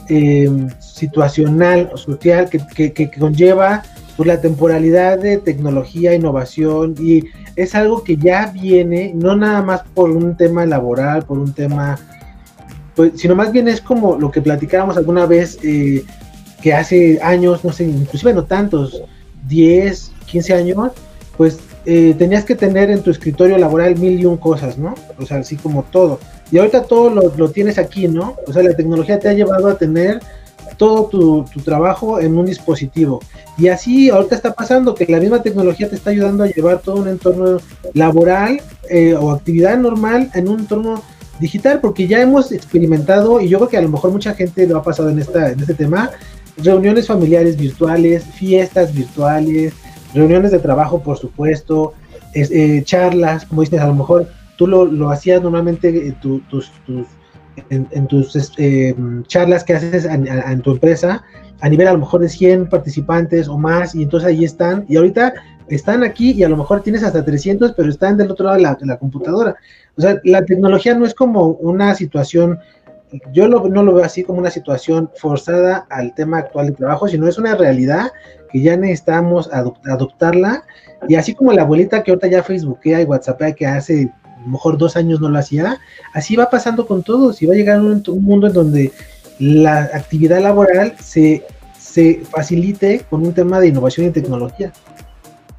[0.09, 3.83] em, situacional o social que, conlleva
[4.16, 7.23] pues, la temporalidad de tecnología, innovación y
[7.55, 11.99] es algo que ya viene, no nada más por un tema laboral, por un tema,
[12.97, 16.05] pues, sino más bien es como lo que platicábamos alguna vez, eh,
[16.62, 19.03] que hace años, no sé, inclusive no tantos,
[19.49, 20.92] 10, 15 años,
[21.37, 24.95] pues eh, tenías que tener en tu escritorio laboral mil y un cosas, ¿no?
[25.18, 26.21] O sea, así como todo.
[26.51, 28.37] Y ahorita todo lo, tienes aquí, ¿no?
[28.47, 30.21] O sea, la tecnología te ha llevado a tener
[30.77, 33.21] todo tu, trabajo en un dispositivo.
[33.59, 36.97] Y así ahorita está pasando que la misma tecnología te está ayudando a llevar todo
[36.97, 37.59] un entorno
[37.95, 41.03] laboral eh, o actividad normal en un entorno
[41.40, 44.79] digital, porque ya hemos experimentado, y yo creo que a lo mejor mucha gente lo
[44.79, 46.11] ha pasado en, esta, en este tema,
[46.57, 49.73] reuniones familiares virtuales, fiestas virtuales,
[50.14, 51.94] reuniones de trabajo, por supuesto,
[52.35, 56.70] eh, charlas, como dices, a lo mejor tú lo, hacías normalmente en, tus,
[57.70, 58.94] en, tus este,
[59.27, 61.22] charlas que haces en, tu empresa,
[61.61, 64.96] a nivel a lo mejor de 100 participantes o más, y entonces ahí están, y
[64.96, 65.35] ahorita
[65.68, 68.62] están aquí y a lo mejor tienes hasta 300, pero están del otro lado de
[68.62, 69.57] la, de la computadora.
[69.96, 72.59] O sea, la tecnología no es como una situación
[73.33, 77.29] yo no lo veo así como una situación forzada al tema actual de trabajo, sino
[77.29, 78.11] es una realidad
[78.51, 80.64] que ya necesitamos adoptarla.
[81.09, 84.11] Y así como la abuelita que ahorita ya Facebookea y WhatsAppea que hace
[84.46, 85.79] mejor dos años no lo hacía,
[86.14, 88.92] así va pasando con todos y va a llegar un, un mundo en donde
[89.38, 91.44] la actividad laboral se,
[91.79, 94.72] se facilite con un tema de innovación y tecnología.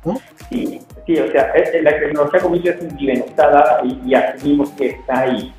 [0.04, 0.20] ¿no?
[0.50, 5.22] Sí, sí, o sea, la tecnología como dices es implementada y, y asumimos que está
[5.22, 5.54] ahí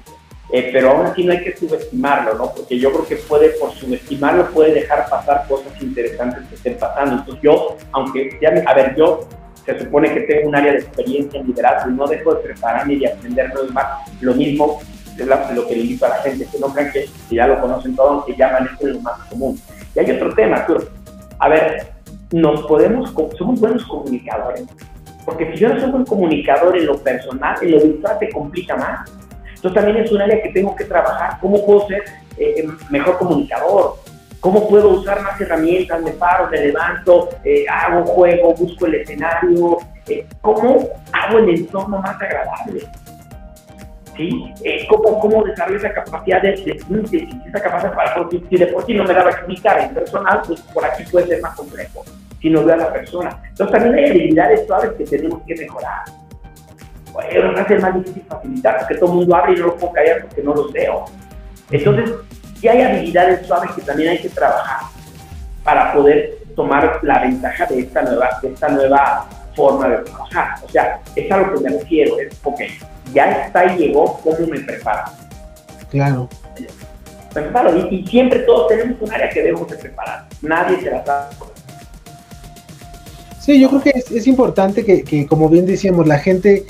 [0.52, 2.52] eh, pero aún así no hay que subestimarlo, ¿no?
[2.54, 7.16] Porque yo creo que puede, por subestimarlo, puede dejar pasar cosas interesantes que estén pasando.
[7.16, 9.26] Entonces yo, aunque ya, a ver, yo
[9.64, 12.94] se supone que tengo un área de experiencia en liderazgo y no dejo de prepararme
[12.94, 13.86] y de aprender más,
[14.20, 14.80] lo mismo
[15.18, 17.94] es lo que le invito a la gente, que no crean que, ya lo conocen
[17.94, 19.58] todo, aunque llaman esto es lo más común.
[19.94, 20.76] Y hay otro tema, tú,
[21.38, 21.92] a ver,
[22.32, 24.64] nos podemos, somos buenos comunicadores,
[25.24, 28.76] porque si yo no soy buen comunicador en lo personal, en lo virtual te complica
[28.76, 29.10] más.
[29.64, 32.02] Entonces también es un área que tengo que trabajar, cómo puedo ser
[32.36, 33.94] eh, eh, mejor comunicador,
[34.38, 39.78] cómo puedo usar más herramientas, me paro, me levanto, eh, hago juego, busco el escenario,
[40.42, 42.82] cómo hago el entorno más agradable.
[44.14, 44.52] ¿Sí?
[44.86, 49.04] ¿cómo, ¿Cómo desarrollo esa capacidad de, síntesis, esa capacidad para, si de por sí no
[49.04, 52.04] me daba explicar en personal, pues por aquí puede ser más complejo,
[52.38, 53.42] si no veo a la persona.
[53.48, 56.04] Entonces también hay habilidades suaves que tenemos que mejorar
[57.14, 59.92] va a ser más difícil facilitar porque todo el mundo abre y no lo puedo
[59.92, 61.04] callar porque no los veo.
[61.70, 62.10] Entonces,
[62.60, 64.80] sí hay habilidades suaves que también hay que trabajar
[65.62, 70.54] para poder tomar la ventaja de esta nueva, de esta nueva forma de trabajar.
[70.64, 72.60] O sea, es a lo que me refiero, es, ok,
[73.12, 75.10] ya está y llegó, ¿cómo me preparo?
[75.90, 76.28] Claro.
[77.34, 81.04] Me preparo, y, siempre todos tenemos un área que debemos de preparar, nadie se la
[81.04, 81.34] sabe.
[83.40, 86.64] Sí, yo creo que es, es importante que, que, como bien decíamos, la gente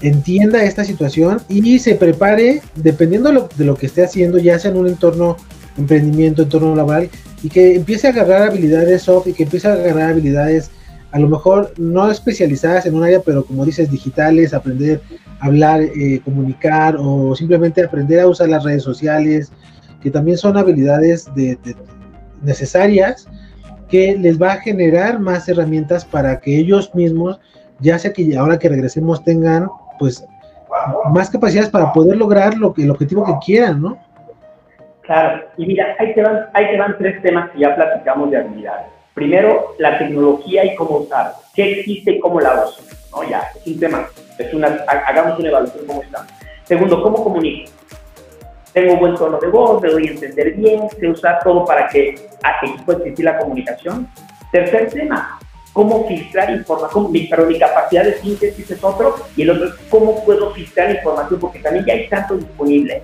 [0.00, 4.76] entienda esta situación y se prepare dependiendo de lo, que esté haciendo, ya sea en
[4.76, 5.36] un entorno
[5.78, 7.10] emprendimiento, entorno laboral,
[7.42, 10.70] y que empiece a agarrar habilidades soft y que empiece a agarrar habilidades
[11.12, 15.00] a lo mejor no especializadas en un área, pero como dices, digitales, aprender
[15.40, 19.52] a hablar, eh, comunicar o simplemente aprender a usar las redes sociales,
[20.02, 21.30] que también son habilidades
[22.42, 23.26] necesarias
[23.88, 27.38] que les va a generar más herramientas para que ellos mismos,
[27.80, 30.26] ya sea que ahora que regresemos tengan pues
[31.10, 33.98] más capacidades para poder lograr lo que, el objetivo que quieran, ¿no?
[35.02, 38.38] Claro, y mira, ahí te, van, ahí te van tres temas que ya platicamos de
[38.38, 38.86] habilidades.
[39.14, 41.32] Primero, la tecnología y cómo usar.
[41.54, 42.82] ¿Qué existe y cómo la uso?
[43.12, 43.22] ¿No?
[43.28, 44.06] Ya, es un tema.
[44.36, 44.66] Es una,
[45.06, 46.26] hagamos una evaluación cómo está.
[46.64, 47.70] Segundo, ¿cómo comunico?
[48.72, 52.28] Tengo buen tono de voz, me doy a entender bien, sé usar todo para que,
[52.42, 54.06] a pueda existir la comunicación.
[54.52, 55.38] Tercer tema,
[55.76, 59.74] cómo filtrar información, mi, pero mi capacidad de síntesis es otro, y el otro es
[59.90, 63.02] cómo puedo filtrar información, porque también ya hay tanto disponible,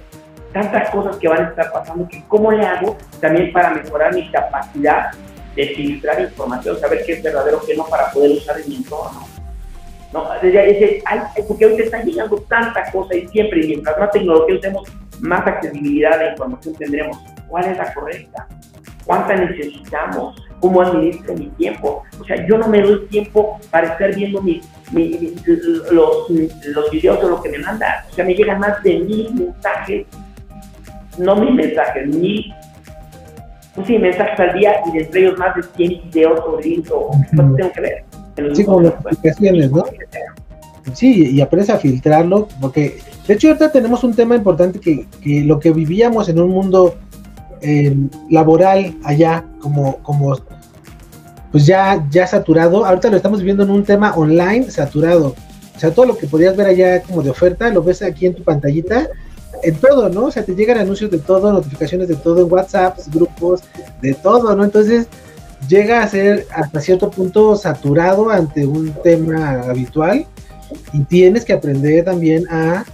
[0.55, 4.27] tantas cosas que van a estar pasando, que cómo le hago también para mejorar mi
[4.31, 5.11] capacidad
[5.55, 9.21] de filtrar información, saber qué es verdadero, qué no, para poder usar en mi entorno.
[10.15, 10.29] ¿No?
[11.47, 14.89] porque hoy te está llegando tanta cosa y siempre, y mientras más tecnología usemos,
[15.21, 17.19] más accesibilidad de información tendremos.
[17.49, 18.49] ¿Cuál es la correcta?
[19.05, 20.52] ¿Cuánta necesitamos?
[20.63, 22.05] Cómo administro mi tiempo.
[22.21, 24.65] O sea, yo no me doy tiempo para estar viendo mis,
[25.91, 27.93] los, los videos o lo que me mandan.
[28.11, 30.07] O sea, me llegan más de mil mensajes,
[31.19, 32.55] no mil mensajes, mil
[33.75, 37.11] pues sí, mensajes al día y de entre ellos más de 100 videos sobre eso.
[37.31, 38.05] ¿Qué tengo que ver?
[38.55, 39.85] Sí, como las aplicaciones, ¿no?
[40.93, 45.43] Sí, y aprendes a filtrarlo, porque de hecho ahorita tenemos un tema importante que, que
[45.43, 46.97] lo que vivíamos en un mundo
[47.63, 47.97] eh,
[48.29, 50.37] laboral allá, como, como
[51.51, 52.85] pues ya, ya saturado.
[52.85, 55.35] Ahorita lo estamos viendo en un tema online saturado.
[55.77, 58.35] O sea, todo lo que podías ver allá como de oferta, lo ves aquí en
[58.35, 59.09] tu pantallita,
[59.63, 60.27] en todo, ¿no?
[60.27, 63.63] O sea, te llegan anuncios de todo, notificaciones de todo, en WhatsApp, grupos,
[64.01, 64.65] de todo, ¿no?
[64.65, 65.07] Entonces,
[65.69, 70.27] llega a ser hasta cierto punto saturado ante un tema habitual
[70.93, 72.85] y tienes que aprender también a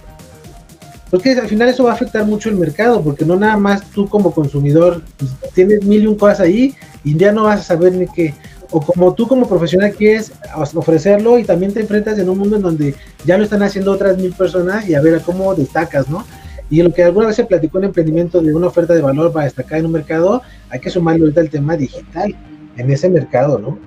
[1.09, 4.07] porque al final eso va a afectar mucho el mercado, porque no nada más tú
[4.07, 7.93] como consumidor pues, tienes mil y un cosas ahí y ya no vas a saber
[7.93, 8.33] ni qué.
[8.71, 10.31] O como tú como profesional quieres
[10.75, 12.95] ofrecerlo y también te enfrentas en un mundo en donde
[13.25, 16.23] ya lo están haciendo otras mil personas y a ver cómo destacas, ¿no?
[16.69, 19.45] Y lo que alguna vez se platicó en emprendimiento de una oferta de valor para
[19.45, 22.35] destacar en un mercado, hay que sumarle ahorita el tema digital
[22.77, 23.79] en ese mercado, ¿no?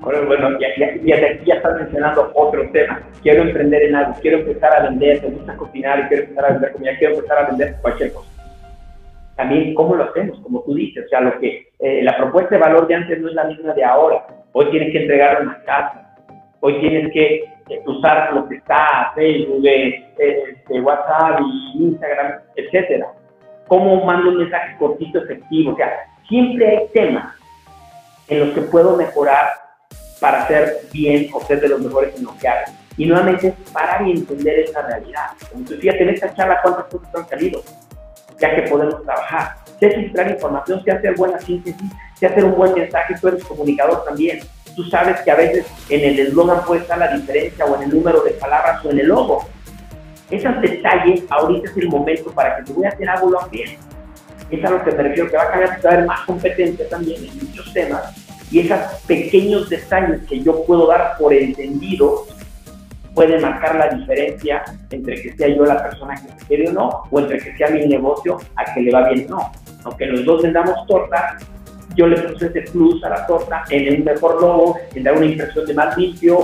[0.00, 3.02] Bueno, ya, ya, ya, estás mencionando otro tema.
[3.22, 6.72] Quiero emprender en algo, quiero empezar a vender, me gusta cocinar quiero empezar a vender
[6.72, 8.28] comida, quiero empezar a vender cualquier cosa.
[9.36, 10.40] También, ¿cómo lo hacemos?
[10.40, 13.28] Como tú dices, o sea, lo que, eh, la propuesta de valor de antes no
[13.28, 14.26] es la misma de ahora.
[14.52, 16.16] Hoy tienes que entregarlo en la casa.
[16.60, 23.06] Hoy tienes que eh, usar lo que está, Facebook, eh, WhatsApp y Instagram, etcétera.
[23.68, 25.72] ¿Cómo mando un mensaje cortito, efectivo?
[25.72, 25.92] O sea,
[26.28, 27.36] siempre hay temas
[28.28, 29.67] en los que puedo mejorar
[30.20, 32.74] para hacer bien o ser de los mejores en lo que hagan.
[32.96, 35.26] Y nuevamente parar y entender esa realidad.
[35.52, 37.62] Entonces, fíjate en esta charla cuántas cosas han salido,
[38.40, 39.54] ya que podemos trabajar.
[39.78, 44.04] Sé filtrar información, sé hacer buena síntesis, sé hacer un buen mensaje, tú eres comunicador
[44.04, 44.40] también.
[44.74, 47.90] Tú sabes que a veces en el eslogan puede estar la diferencia o en el
[47.90, 49.44] número de palabras o en el logo.
[50.30, 53.76] Esos detalles, ahorita es el momento para que te voy a hacer algo bien.
[54.50, 56.88] Es a lo que me refiero, que va a cambiar, va a haber más competencia
[56.88, 62.26] también en muchos temas y esos pequeños detalles que yo puedo dar por entendido,
[63.14, 67.02] puede marcar la diferencia entre que sea yo la persona que se quede o no,
[67.10, 69.52] o entre que sea mi negocio a que le va bien o no.
[69.84, 71.36] Aunque los dos vendamos torta,
[71.96, 75.26] yo le puse ese plus a la torta en un mejor logo, en dar una
[75.26, 76.38] impresión de más limpio,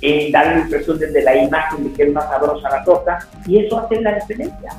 [0.00, 3.58] en dar una impresión desde la imagen de que es más sabrosa la torta, y
[3.58, 4.70] eso hace la diferencia.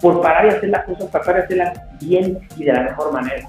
[0.00, 3.48] Por parar y hacer las cosas, tratar de hacerlas bien y de la mejor manera.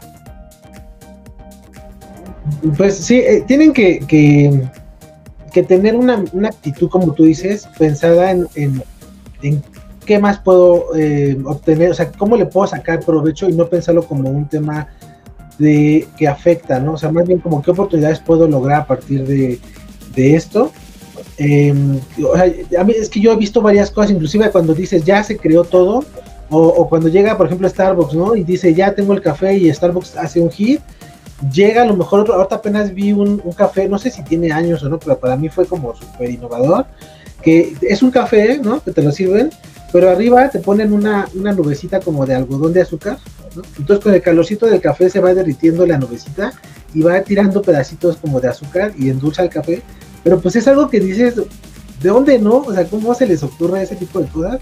[2.78, 8.48] Pues sí, eh, tienen que, que, tener una, una, actitud, como tú dices, pensada en,
[8.56, 9.64] en,
[10.06, 14.04] qué más puedo eh, obtener, o sea, cómo le puedo sacar provecho y no pensarlo
[14.04, 14.90] como un tema
[15.58, 16.94] de que afecta, ¿no?
[16.94, 19.60] O sea, más bien como qué oportunidades puedo lograr a partir de,
[20.16, 20.72] de esto.
[21.38, 25.06] Em, o sea, a mí es que yo he visto varias cosas, inclusive cuando dices
[25.06, 26.04] ya se creó todo,
[26.50, 28.36] o, o, cuando llega, por ejemplo, Starbucks, ¿no?
[28.36, 30.82] Y dice ya tengo el café y Starbucks hace un hit,
[31.52, 34.90] llega, a lo mejor ahorita apenas vi un, café, no sé si tiene años o
[34.90, 36.86] no, pero para mí fue como súper innovador,
[37.42, 38.82] que es un café, ¿no?
[38.84, 39.50] Que te lo sirven,
[39.92, 43.18] pero arriba te ponen una, una nubecita como de algodón de azúcar,
[43.56, 43.62] ¿no?
[43.78, 46.54] Entonces con el calorcito del café se va derritiendo la nubecita
[46.94, 49.82] y va tirando pedacitos como de azúcar y endulza el café,
[50.24, 52.58] pero pues es algo que dices, ¿de dónde no?
[52.58, 54.60] O sea, ¿cómo se les ocurre ese tipo de cosas?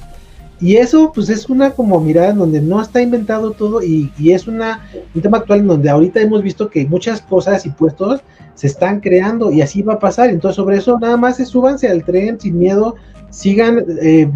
[0.61, 4.47] Y eso, pues es una como mirada en donde no está inventado todo y, es
[4.47, 8.21] una, un tema actual en donde ahorita hemos visto que muchas cosas y puestos
[8.53, 10.29] se están creando y así va a pasar.
[10.29, 12.93] Entonces, sobre eso nada más se súbanse al tren sin miedo,
[13.31, 14.29] sigan eh,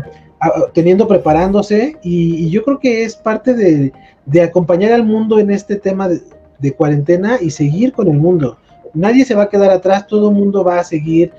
[0.73, 3.93] teniendo, preparándose y, yo creo que es parte de,
[4.41, 6.23] acompañar al mundo en este tema de,
[6.57, 8.57] de cuarentena y seguir con el mundo.
[8.95, 11.31] Nadie se va a quedar atrás, todo el mundo va a seguir,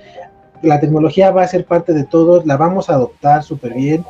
[0.63, 4.05] la tecnología va a ser parte de todos, la vamos a adoptar súper bien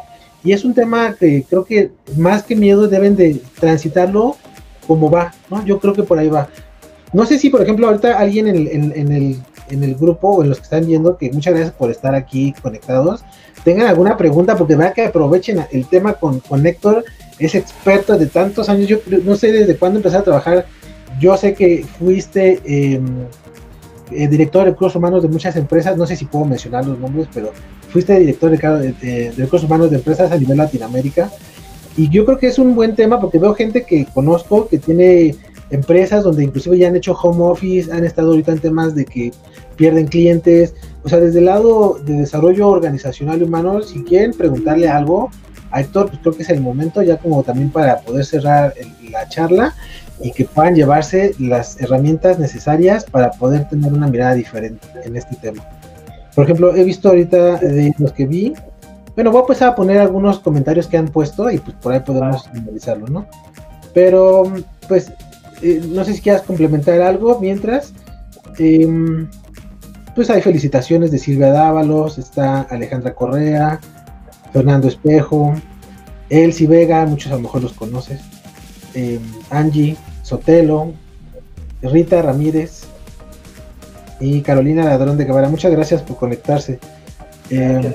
[0.47, 4.37] y es un tema que creo que más que miedo deben de transitarlo
[4.87, 5.65] como va, ¿no?
[5.67, 6.49] Yo creo que por ahí va.
[7.13, 10.59] No sé si, por ejemplo, ahorita alguien en, el, en el grupo o en los
[10.59, 13.25] que están viendo, que muchas gracias por estar aquí conectados,
[13.65, 17.05] tengan alguna pregunta, porque vean que aprovechen el tema con, con Héctor,
[17.41, 20.67] es experto de tantos años, yo no sé desde cuándo empecé a trabajar,
[21.19, 22.61] yo sé que fuiste...
[22.65, 23.01] Eh,
[24.13, 27.27] eh, director de recursos humanos de muchas empresas, no sé si puedo mencionar los nombres,
[27.35, 27.51] pero
[27.97, 31.31] fuiste director de, de, recursos humanos de empresas a nivel Latinoamérica.
[31.97, 35.35] Y yo creo que es un buen tema porque veo gente que conozco que tiene
[35.71, 39.33] empresas donde inclusive ya han hecho home office, han estado ahorita en temas de que
[39.77, 40.75] pierden clientes.
[41.05, 45.31] O sea, desde el lado de desarrollo organizacional y humano, si quieren preguntarle algo
[45.71, 48.75] a Héctor, pues creo que es el momento ya como también para poder cerrar
[49.11, 49.75] la charla
[50.21, 55.35] y que puedan llevarse las herramientas necesarias para poder tener una mirada diferente en este
[55.37, 55.67] tema.
[56.37, 58.53] Por ejemplo, he visto ahorita de los que vi,
[59.15, 62.01] bueno, voy a empezar a poner algunos comentarios que han puesto y pues por ahí
[62.01, 63.27] podemos analizarlo, ¿no?
[63.95, 64.45] Pero,
[64.87, 65.11] pues,
[65.63, 67.95] eh, no sé si quieras complementar algo mientras.
[68.59, 69.27] Em,
[70.15, 73.81] pues hay felicitaciones de Silvia Dávalos, está Alejandra Correa,
[74.53, 75.55] Fernando Espejo,
[76.29, 78.21] Elsie Vega, muchos a lo mejor los conoces,
[78.93, 80.93] em, Angie, Sotelo,
[81.81, 82.87] Rita Ramírez
[84.21, 85.49] y Carolina Ladrón de Guevara.
[85.49, 86.79] Muchas gracias por conectarse.
[87.51, 87.95] Eh,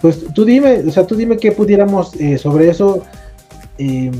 [0.00, 3.02] pues tú dime, o sea, tú dime qué pudiéramos eh, sobre eso.
[3.78, 4.10] Eh,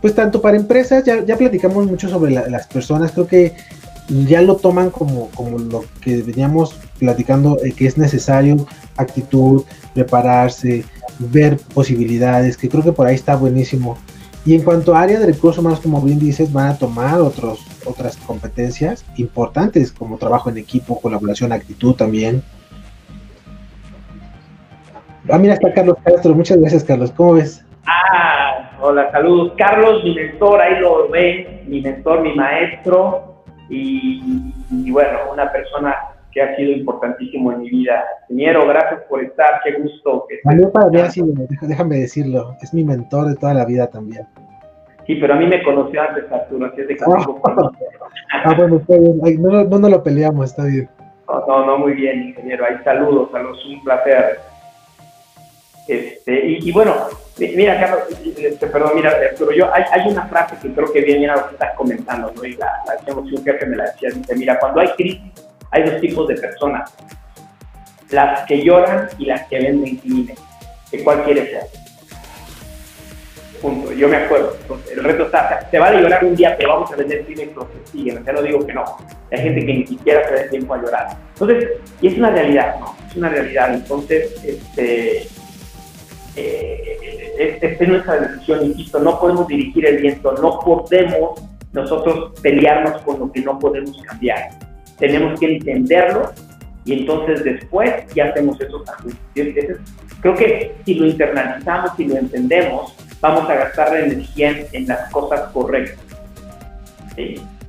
[0.00, 3.54] pues tanto para empresas, ya, ya platicamos mucho sobre las personas, creo que
[4.08, 9.62] ya lo toman como, como lo que veníamos platicando, que es necesario, actitud,
[9.94, 10.84] prepararse,
[11.20, 13.96] ver posibilidades, que creo que por ahí está buenísimo.
[14.44, 17.60] Y en cuanto a área de recursos humanos, como bien dices, van a tomar otros,
[17.86, 22.42] otras competencias importantes como trabajo en equipo, colaboración, actitud también.
[25.30, 26.34] Ah, mira, está Carlos Castro.
[26.34, 27.12] Muchas gracias, Carlos.
[27.12, 27.64] ¿Cómo ves?
[27.86, 29.52] Ah, hola, saludos.
[29.56, 33.44] Carlos, mi mentor, ahí lo ven, mi mentor, mi maestro.
[33.68, 35.94] Y, y bueno, una persona
[36.32, 38.04] que ha sido importantísimo en mi vida.
[38.28, 40.26] Ingeniero, gracias por estar, qué gusto.
[40.28, 40.64] Que para mí
[41.62, 44.26] déjame decirlo, es mi mentor de toda la vida también.
[45.06, 47.04] Sí, pero a mí me conoció antes, Arturo, así es de que...
[47.04, 50.88] ah, bueno, está bien, no, no, no, lo peleamos, está bien.
[51.28, 54.38] No, no, no, muy bien, ingeniero, ahí saludos, saludos, un placer.
[55.88, 56.94] Este, y, bueno,
[57.38, 58.02] mira, Carlos,
[58.36, 61.48] este, perdón, mira, pero yo, hay, hay, una frase que creo que viene a lo
[61.48, 62.44] que estás comentando, ¿no?
[62.44, 65.20] Y la, la, un jefe me la decía, dice, mira, cuando hay crisis,
[65.72, 66.94] hay dos tipos de personas,
[68.10, 70.00] las que lloran y las que venden.
[70.92, 71.81] ¿De cuál quieres ser?
[73.62, 73.92] Punto.
[73.92, 74.56] Yo me acuerdo.
[74.92, 78.24] el reto está, te vale llorar un día, pero vamos a vender cine y siguen.
[78.24, 78.84] Ya no digo que no.
[79.30, 81.06] Hay gente que ni siquiera se da tiempo a llorar.
[81.34, 81.68] Entonces,
[82.00, 82.96] y es una realidad, ¿no?
[83.08, 83.72] Es una realidad.
[83.72, 85.28] Entonces, este,
[86.36, 91.40] eh, es, nuestra decisión, insisto, no podemos dirigir el viento, no podemos
[91.72, 94.50] nosotros pelearnos con lo que no podemos cambiar
[95.02, 96.32] tenemos que entenderlo
[96.84, 99.78] y entonces después ya hacemos esos ajustes.
[100.20, 105.10] Creo que si lo internalizamos y lo entendemos, vamos a gastar la energía en, las
[105.10, 106.04] cosas correctas.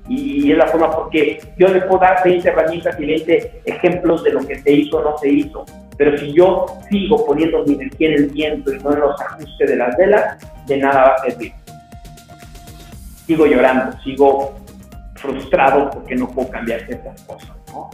[0.10, 4.34] Y, es la forma porque yo le puedo dar 20 herramientas y 20 ejemplos de
[4.34, 5.66] lo que se hizo o no se hizo.
[5.98, 9.70] Pero si yo sigo poniendo mi energía en el viento y no en los ajustes
[9.70, 11.54] de las velas, de nada va a servir.
[13.28, 14.56] Sigo llorando, sigo
[15.16, 17.90] frustrado porque no puedo cambiar ciertas cosas, ¿no?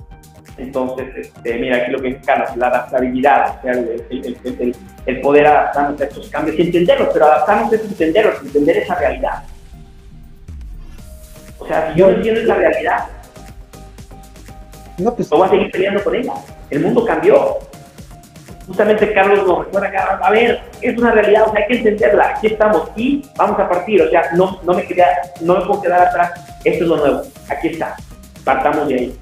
[0.60, 6.02] Entonces, este, mira, aquí lo que es Carlos, la adaptabilidad, o sea, el, poder adaptarnos
[6.02, 9.44] a estos cambios y entenderlos, pero adaptarnos es entenderlos, entender esa realidad.
[11.58, 13.06] O sea, si yo no entiendo esa realidad,
[14.98, 16.34] no, pues, voy a seguir peleando con ella.
[16.70, 17.58] El mundo cambió.
[18.68, 22.34] Justamente Carlos nos recuerda, a ver, es una realidad, o sea, hay que entenderla.
[22.36, 24.02] Aquí estamos y vamos a partir.
[24.02, 25.08] O sea, no, no, me, queda,
[25.42, 26.32] no me puedo quedar atrás.
[26.66, 27.22] Esto es lo nuevo.
[27.48, 27.96] Aquí está.
[28.44, 29.20] Partamos de ahí.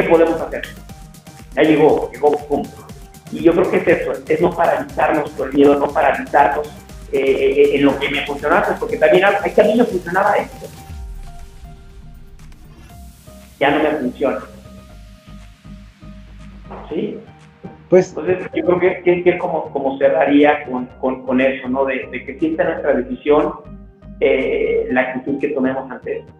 [0.00, 0.62] ¿Qué podemos hacer?
[1.54, 2.86] Ya llegó, llegó punto.
[3.32, 6.66] Y yo creo que es eso, es no paralizarnos por el miedo, no paralizarnos
[7.12, 10.34] eh, eh, en lo que me funcionaba, porque también hay que a mí me funcionaba
[10.34, 10.66] esto.
[13.58, 14.40] Ya no me funciona.
[16.88, 17.18] ¿Sí?
[17.88, 21.84] Pues, Entonces, yo creo que, es como, como cerraría con, con, con eso, ¿no?
[21.84, 23.52] De, de, que sienta nuestra decisión
[24.20, 26.32] eh, la actitud que tomemos ante esto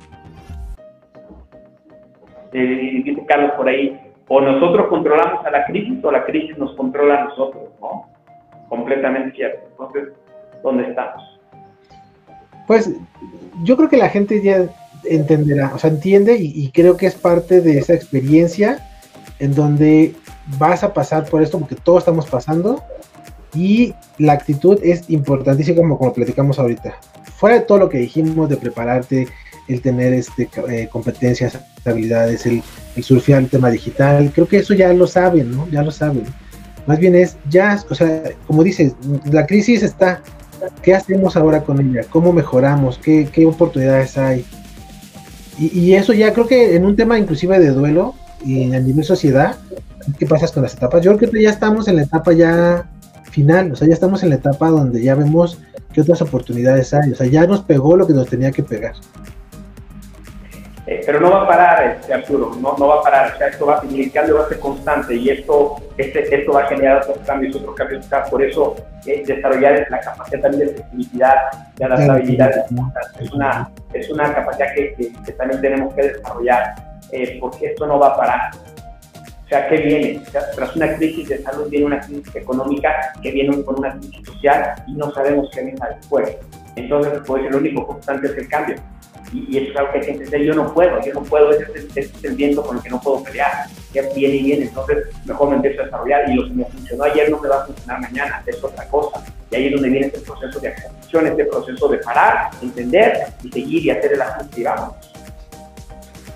[2.52, 3.98] eh, dice Carlos por ahí,
[4.28, 8.08] o nosotros controlamos a la crisis o la crisis nos controla a nosotros, ¿no?
[8.68, 9.66] Completamente cierto.
[9.70, 10.14] Entonces,
[10.62, 11.40] ¿dónde estamos?
[12.66, 12.94] Pues
[13.64, 14.68] yo creo que la gente ya
[15.04, 18.86] entenderá, o sea, entiende y, creo que es parte de esa experiencia
[19.38, 20.14] en donde
[20.58, 22.82] vas a pasar por esto porque todos estamos pasando
[23.54, 26.94] y la actitud es importantísima como, como platicamos ahorita.
[27.36, 29.26] Fuera de todo lo que dijimos de prepararte,
[29.72, 32.62] el tener este, eh, competencias, habilidades, el,
[32.96, 35.68] el, surfear el tema digital, creo que eso ya lo saben, ¿no?
[35.68, 36.24] Ya lo saben.
[36.86, 38.94] Más bien es, ya, o sea, como dices,
[39.30, 40.22] la crisis está,
[40.82, 42.06] ¿qué hacemos ahora con ella?
[42.10, 42.98] ¿Cómo mejoramos?
[42.98, 44.44] ¿Qué, qué oportunidades hay?
[45.58, 48.14] Y, y, eso ya creo que en un tema inclusive de duelo
[48.44, 49.56] y a nivel sociedad,
[50.18, 51.02] ¿qué pasa con las etapas?
[51.02, 52.88] Yo creo que ya estamos en la etapa ya
[53.30, 55.58] final, o sea, ya estamos en la etapa donde ya vemos
[55.92, 58.94] qué otras oportunidades hay, o sea, ya nos pegó lo que nos tenía que pegar.
[60.90, 63.46] Eh, pero no va a parar, este, Arturo, no, no va a parar, o sea,
[63.46, 66.64] esto va a seguir, el cambio va a ser constante y esto, este, esto va
[66.64, 68.74] a generar otros cambios, otros cambios, por eso
[69.06, 71.34] eh, desarrollar la capacidad también de flexibilidad,
[71.76, 72.66] de adaptabilidad,
[73.20, 76.74] es una, es una capacidad que, que, también tenemos que desarrollar,
[77.12, 78.50] eh, porque esto no va a parar.
[79.44, 80.22] O sea, ¿qué viene?
[80.56, 84.74] tras una crisis de salud viene una crisis económica, que viene con una crisis social
[84.88, 86.36] y no sabemos qué viene después.
[86.74, 88.74] Entonces, pues el único constante es el cambio
[89.32, 91.88] y, eso es algo que hay que entender, yo no puedo, yo no puedo, ese,
[91.94, 95.50] es el viento con el que no puedo pelear, ya viene y viene, entonces mejor
[95.50, 98.00] me empiezo a desarrollar y lo que me funcionó ayer no me va a funcionar
[98.00, 99.24] mañana, es otra cosa.
[99.50, 103.50] Y ahí es donde viene este proceso de acción, este proceso de parar, entender y
[103.50, 104.94] seguir y hacer el ajuste, digamos.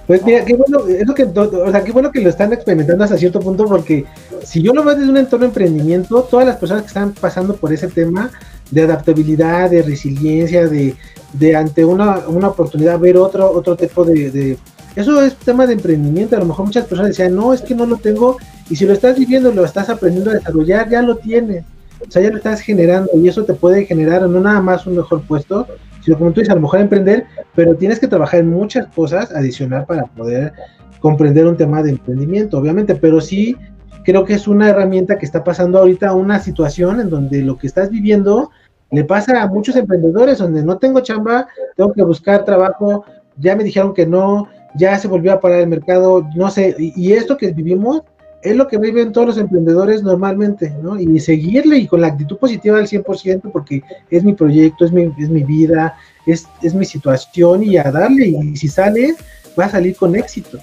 [0.06, 3.04] Pues mira, qué bueno, es lo que, o sea, qué bueno que lo están experimentando
[3.04, 4.04] hasta cierto punto, porque
[4.42, 7.56] si yo lo veo desde un entorno de emprendimiento, todas las personas que están pasando
[7.56, 8.30] por ese tema
[8.70, 10.94] de adaptabilidad, de resiliencia, de,
[11.32, 14.56] de ante una, una oportunidad ver otro, otro tipo de,
[14.96, 17.86] Eso es tema de emprendimiento, a lo mejor muchas personas decían, no, es que no
[17.86, 18.36] lo tengo,
[18.70, 21.64] y si lo estás viviendo, lo estás aprendiendo a desarrollar, ya lo tienes,
[22.06, 24.96] o sea, ya lo estás generando, y eso te puede generar no nada más un
[24.96, 25.66] mejor puesto,
[26.04, 29.32] sino como tú dices, a lo mejor emprender, pero tienes que trabajar en muchas cosas
[29.32, 30.52] adicional para poder
[31.00, 33.56] comprender un tema de emprendimiento, obviamente, pero sí
[34.04, 37.66] creo que es una herramienta que está pasando ahorita una situación en donde lo que
[37.66, 38.50] estás viviendo
[38.90, 43.04] le pasa a muchos emprendedores donde no tengo chamba, tengo que buscar trabajo,
[43.38, 47.12] ya me dijeron que no, ya se volvió a parar el mercado, no sé, y,
[47.12, 48.02] esto que vivimos
[48.42, 51.00] es lo que viven todos los emprendedores normalmente, ¿no?
[51.00, 55.10] Y seguirle y con la actitud positiva al 100% porque es mi proyecto, es mi,
[55.18, 55.96] es mi vida,
[56.26, 59.14] es, es mi situación y a darle, y si sale,
[59.58, 60.58] va a salir con éxito.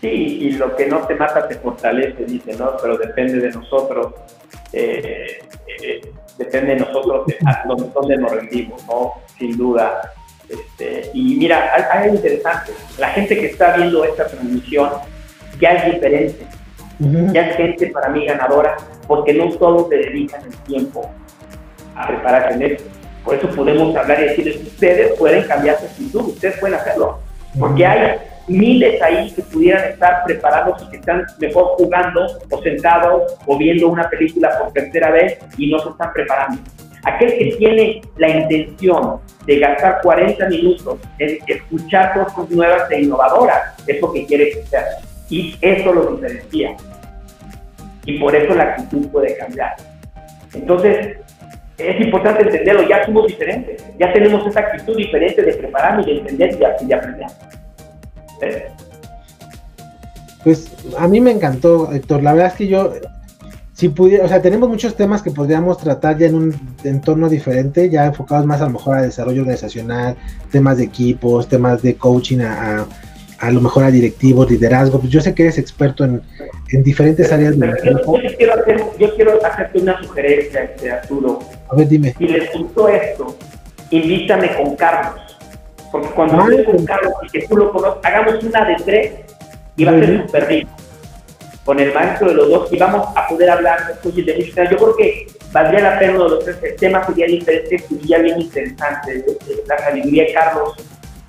[0.00, 2.76] Sí, y lo que no te mata te fortalece, dice, ¿no?
[2.80, 4.14] Pero depende de nosotros.
[4.72, 5.40] Eh,
[5.82, 7.36] eh, depende de nosotros de
[7.94, 9.14] dónde, nos rendimos, ¿no?
[9.38, 10.12] Sin duda.
[10.48, 12.72] Este, y mira, hay, algo interesante.
[12.98, 14.90] La gente que está viendo esta transmisión
[15.60, 16.46] ya es diferente.
[17.32, 18.76] Ya es gente para mí ganadora,
[19.06, 21.10] porque no todos se dedican el tiempo
[21.94, 22.84] a prepararse en esto.
[23.24, 27.18] Por eso podemos hablar y decirles, ustedes pueden cambiar su actitud, ustedes pueden hacerlo.
[27.58, 28.18] Porque hay
[28.48, 33.88] miles ahí que pudieran estar preparados y que están mejor jugando o sentados o viendo
[33.88, 36.60] una película por tercera vez y no se están preparando.
[37.04, 43.74] Aquel que tiene la intención de gastar 40 minutos en escuchar cosas nuevas e innovadoras
[43.86, 44.84] es lo que quiere hacer.
[45.30, 46.76] Y eso lo diferencia.
[48.04, 49.76] Y por eso la actitud puede cambiar.
[50.54, 51.18] Entonces,
[51.78, 56.58] es importante entenderlo, ya somos diferentes, ya tenemos esa actitud diferente de prepararnos, de entender
[56.80, 57.26] y de aprender.
[60.44, 62.22] Pues a mí me encantó, Héctor.
[62.22, 62.92] La verdad es que yo,
[63.74, 67.90] si pudiera, o sea, tenemos muchos temas que podríamos tratar ya en un entorno diferente,
[67.90, 70.16] ya enfocados más a lo mejor a desarrollo organizacional,
[70.50, 72.86] temas de equipos, temas de coaching a,
[73.38, 75.00] a, lo mejor a directivos, liderazgo.
[75.00, 76.22] Pues yo sé que eres experto en,
[76.70, 81.40] en diferentes áreas de yo, yo, quiero hacer, yo quiero hacerte una sugerencia, este, Arturo.
[81.70, 82.14] A ver, dime.
[82.18, 83.36] Si les gustó esto,
[83.90, 85.37] invítame con Carlos.
[85.90, 89.12] Porque cuando ah, con Carlos y que tú lo conoces, hagamos una de tres
[89.76, 90.70] y va a ser súper rico.
[91.64, 94.70] Con el maestro de los dos y vamos a poder hablar de de música.
[94.70, 96.56] Yo creo que valdría la pena uno de los tres.
[96.62, 99.24] El tema sería diferente, sería bien interesante.
[99.66, 100.74] La sabiduría de Carlos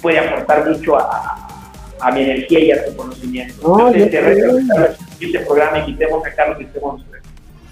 [0.02, 1.50] puede aportar mucho a,
[2.00, 3.68] a mi energía y a tu conocimiento.
[3.68, 4.12] No, Entonces,
[5.20, 7.02] te este programa y quitemos a Carlos y estemos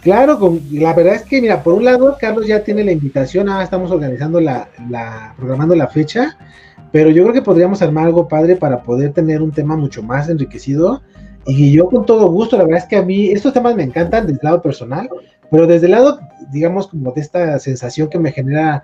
[0.01, 3.49] Claro, con, la verdad es que, mira, por un lado, Carlos ya tiene la invitación,
[3.49, 6.37] ahora estamos organizando la, la, programando la fecha,
[6.97, 10.29] pero yo creo que podríamos armar algo padre para poder tener un tema mucho más
[10.29, 11.03] enriquecido.
[11.45, 14.25] Y yo con todo gusto, la verdad es que a mí estos temas me encantan
[14.25, 15.07] desde el lado personal,
[15.51, 16.19] pero desde el lado,
[16.51, 18.83] digamos, como de esta sensación que me genera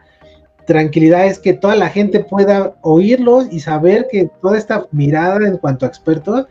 [0.67, 5.57] tranquilidad es que toda la gente pueda oírlos y saber que toda esta mirada en
[5.57, 6.45] cuanto a expertos,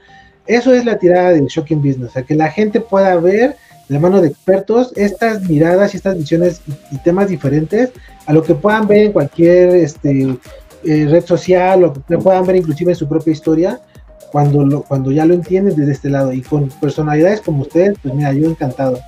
[0.49, 3.55] eso es la tirada del Shocking Business, o sea, que la gente pueda ver
[3.89, 6.61] de mano de expertos estas miradas y estas visiones
[6.91, 7.93] y, temas diferentes
[8.27, 10.37] a lo que puedan ver en cualquier este,
[10.85, 13.81] eh, red social o que puedan ver inclusive en su propia historia
[14.33, 18.15] cuando, lo, cuando ya lo entienden desde este lado y con personalidades como ustedes, pues
[18.15, 18.99] mira, yo encantado.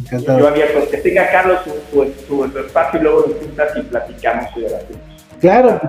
[0.00, 0.38] Encantado.
[0.38, 1.58] Yo abierto, que tenga Carlos
[1.92, 5.02] su, espacio y luego lo juntas y platicamos y debatimos.
[5.40, 5.80] Claro,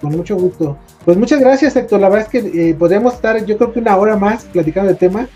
[0.00, 0.78] con mucho gusto.
[1.04, 2.00] Pues muchas gracias, Héctor.
[2.00, 4.96] La verdad es que eh, podríamos estar, yo creo que una hora más platicando de
[4.96, 5.28] tema.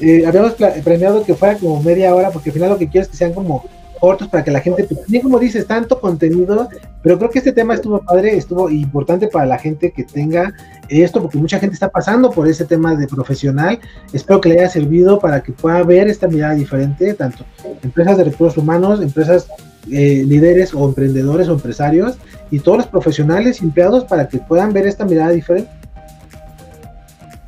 [0.00, 3.08] Eh, habíamos planeado que fuera como media hora, porque al final lo que quiero es
[3.08, 3.64] que sean como
[4.00, 6.68] cortos para que la gente, pues, como dices, tanto contenido,
[7.02, 10.52] pero creo que este tema estuvo padre, estuvo importante para la gente que tenga
[10.88, 13.78] esto, porque mucha gente está pasando por ese tema de profesional.
[14.12, 17.44] Espero que le haya servido para que pueda ver esta mirada diferente, tanto
[17.82, 19.46] empresas de recursos humanos, empresas
[19.90, 22.18] eh, líderes o emprendedores o empresarios
[22.50, 25.70] y todos los profesionales empleados para que puedan ver esta mirada diferente.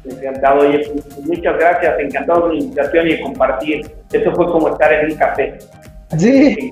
[0.04, 0.90] Encantado, pues,
[1.24, 3.90] muchas gracias, encantado de la invitación y compartir.
[4.12, 5.58] Eso fue como estar en un café.
[6.18, 6.70] Sí,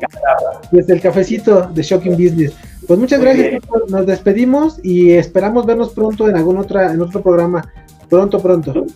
[0.71, 2.55] desde el cafecito de Shocking Business.
[2.87, 7.65] Pues muchas gracias, nos despedimos y esperamos vernos pronto en algún otra, en otro programa.
[8.09, 8.87] Pronto, pronto.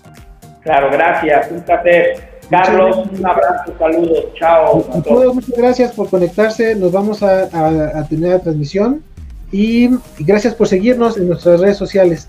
[0.62, 2.14] Claro, gracias, un café.
[2.50, 4.84] Carlos, un abrazo, saludos, chao.
[5.32, 9.02] muchas gracias por conectarse, nos vamos a, tener la transmisión
[9.50, 12.28] y, gracias por seguirnos en nuestras redes sociales.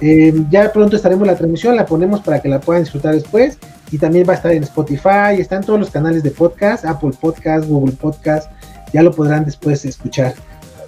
[0.00, 3.58] Eh, ya pronto estaremos la transmisión, la ponemos para que la puedan disfrutar después
[3.94, 7.12] y también va a estar en Spotify, está en todos los canales de podcast, Apple
[7.20, 8.50] Podcast, Google Podcast,
[8.92, 10.34] ya lo podrán después escuchar.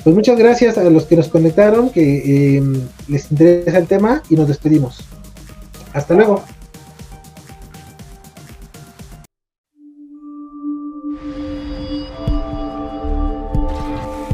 [0.02, 2.62] Pues muchas gracias a los que nos conectaron, que eh,
[3.06, 5.04] les interesa el tema y nos despedimos.
[5.92, 6.42] Hasta luego.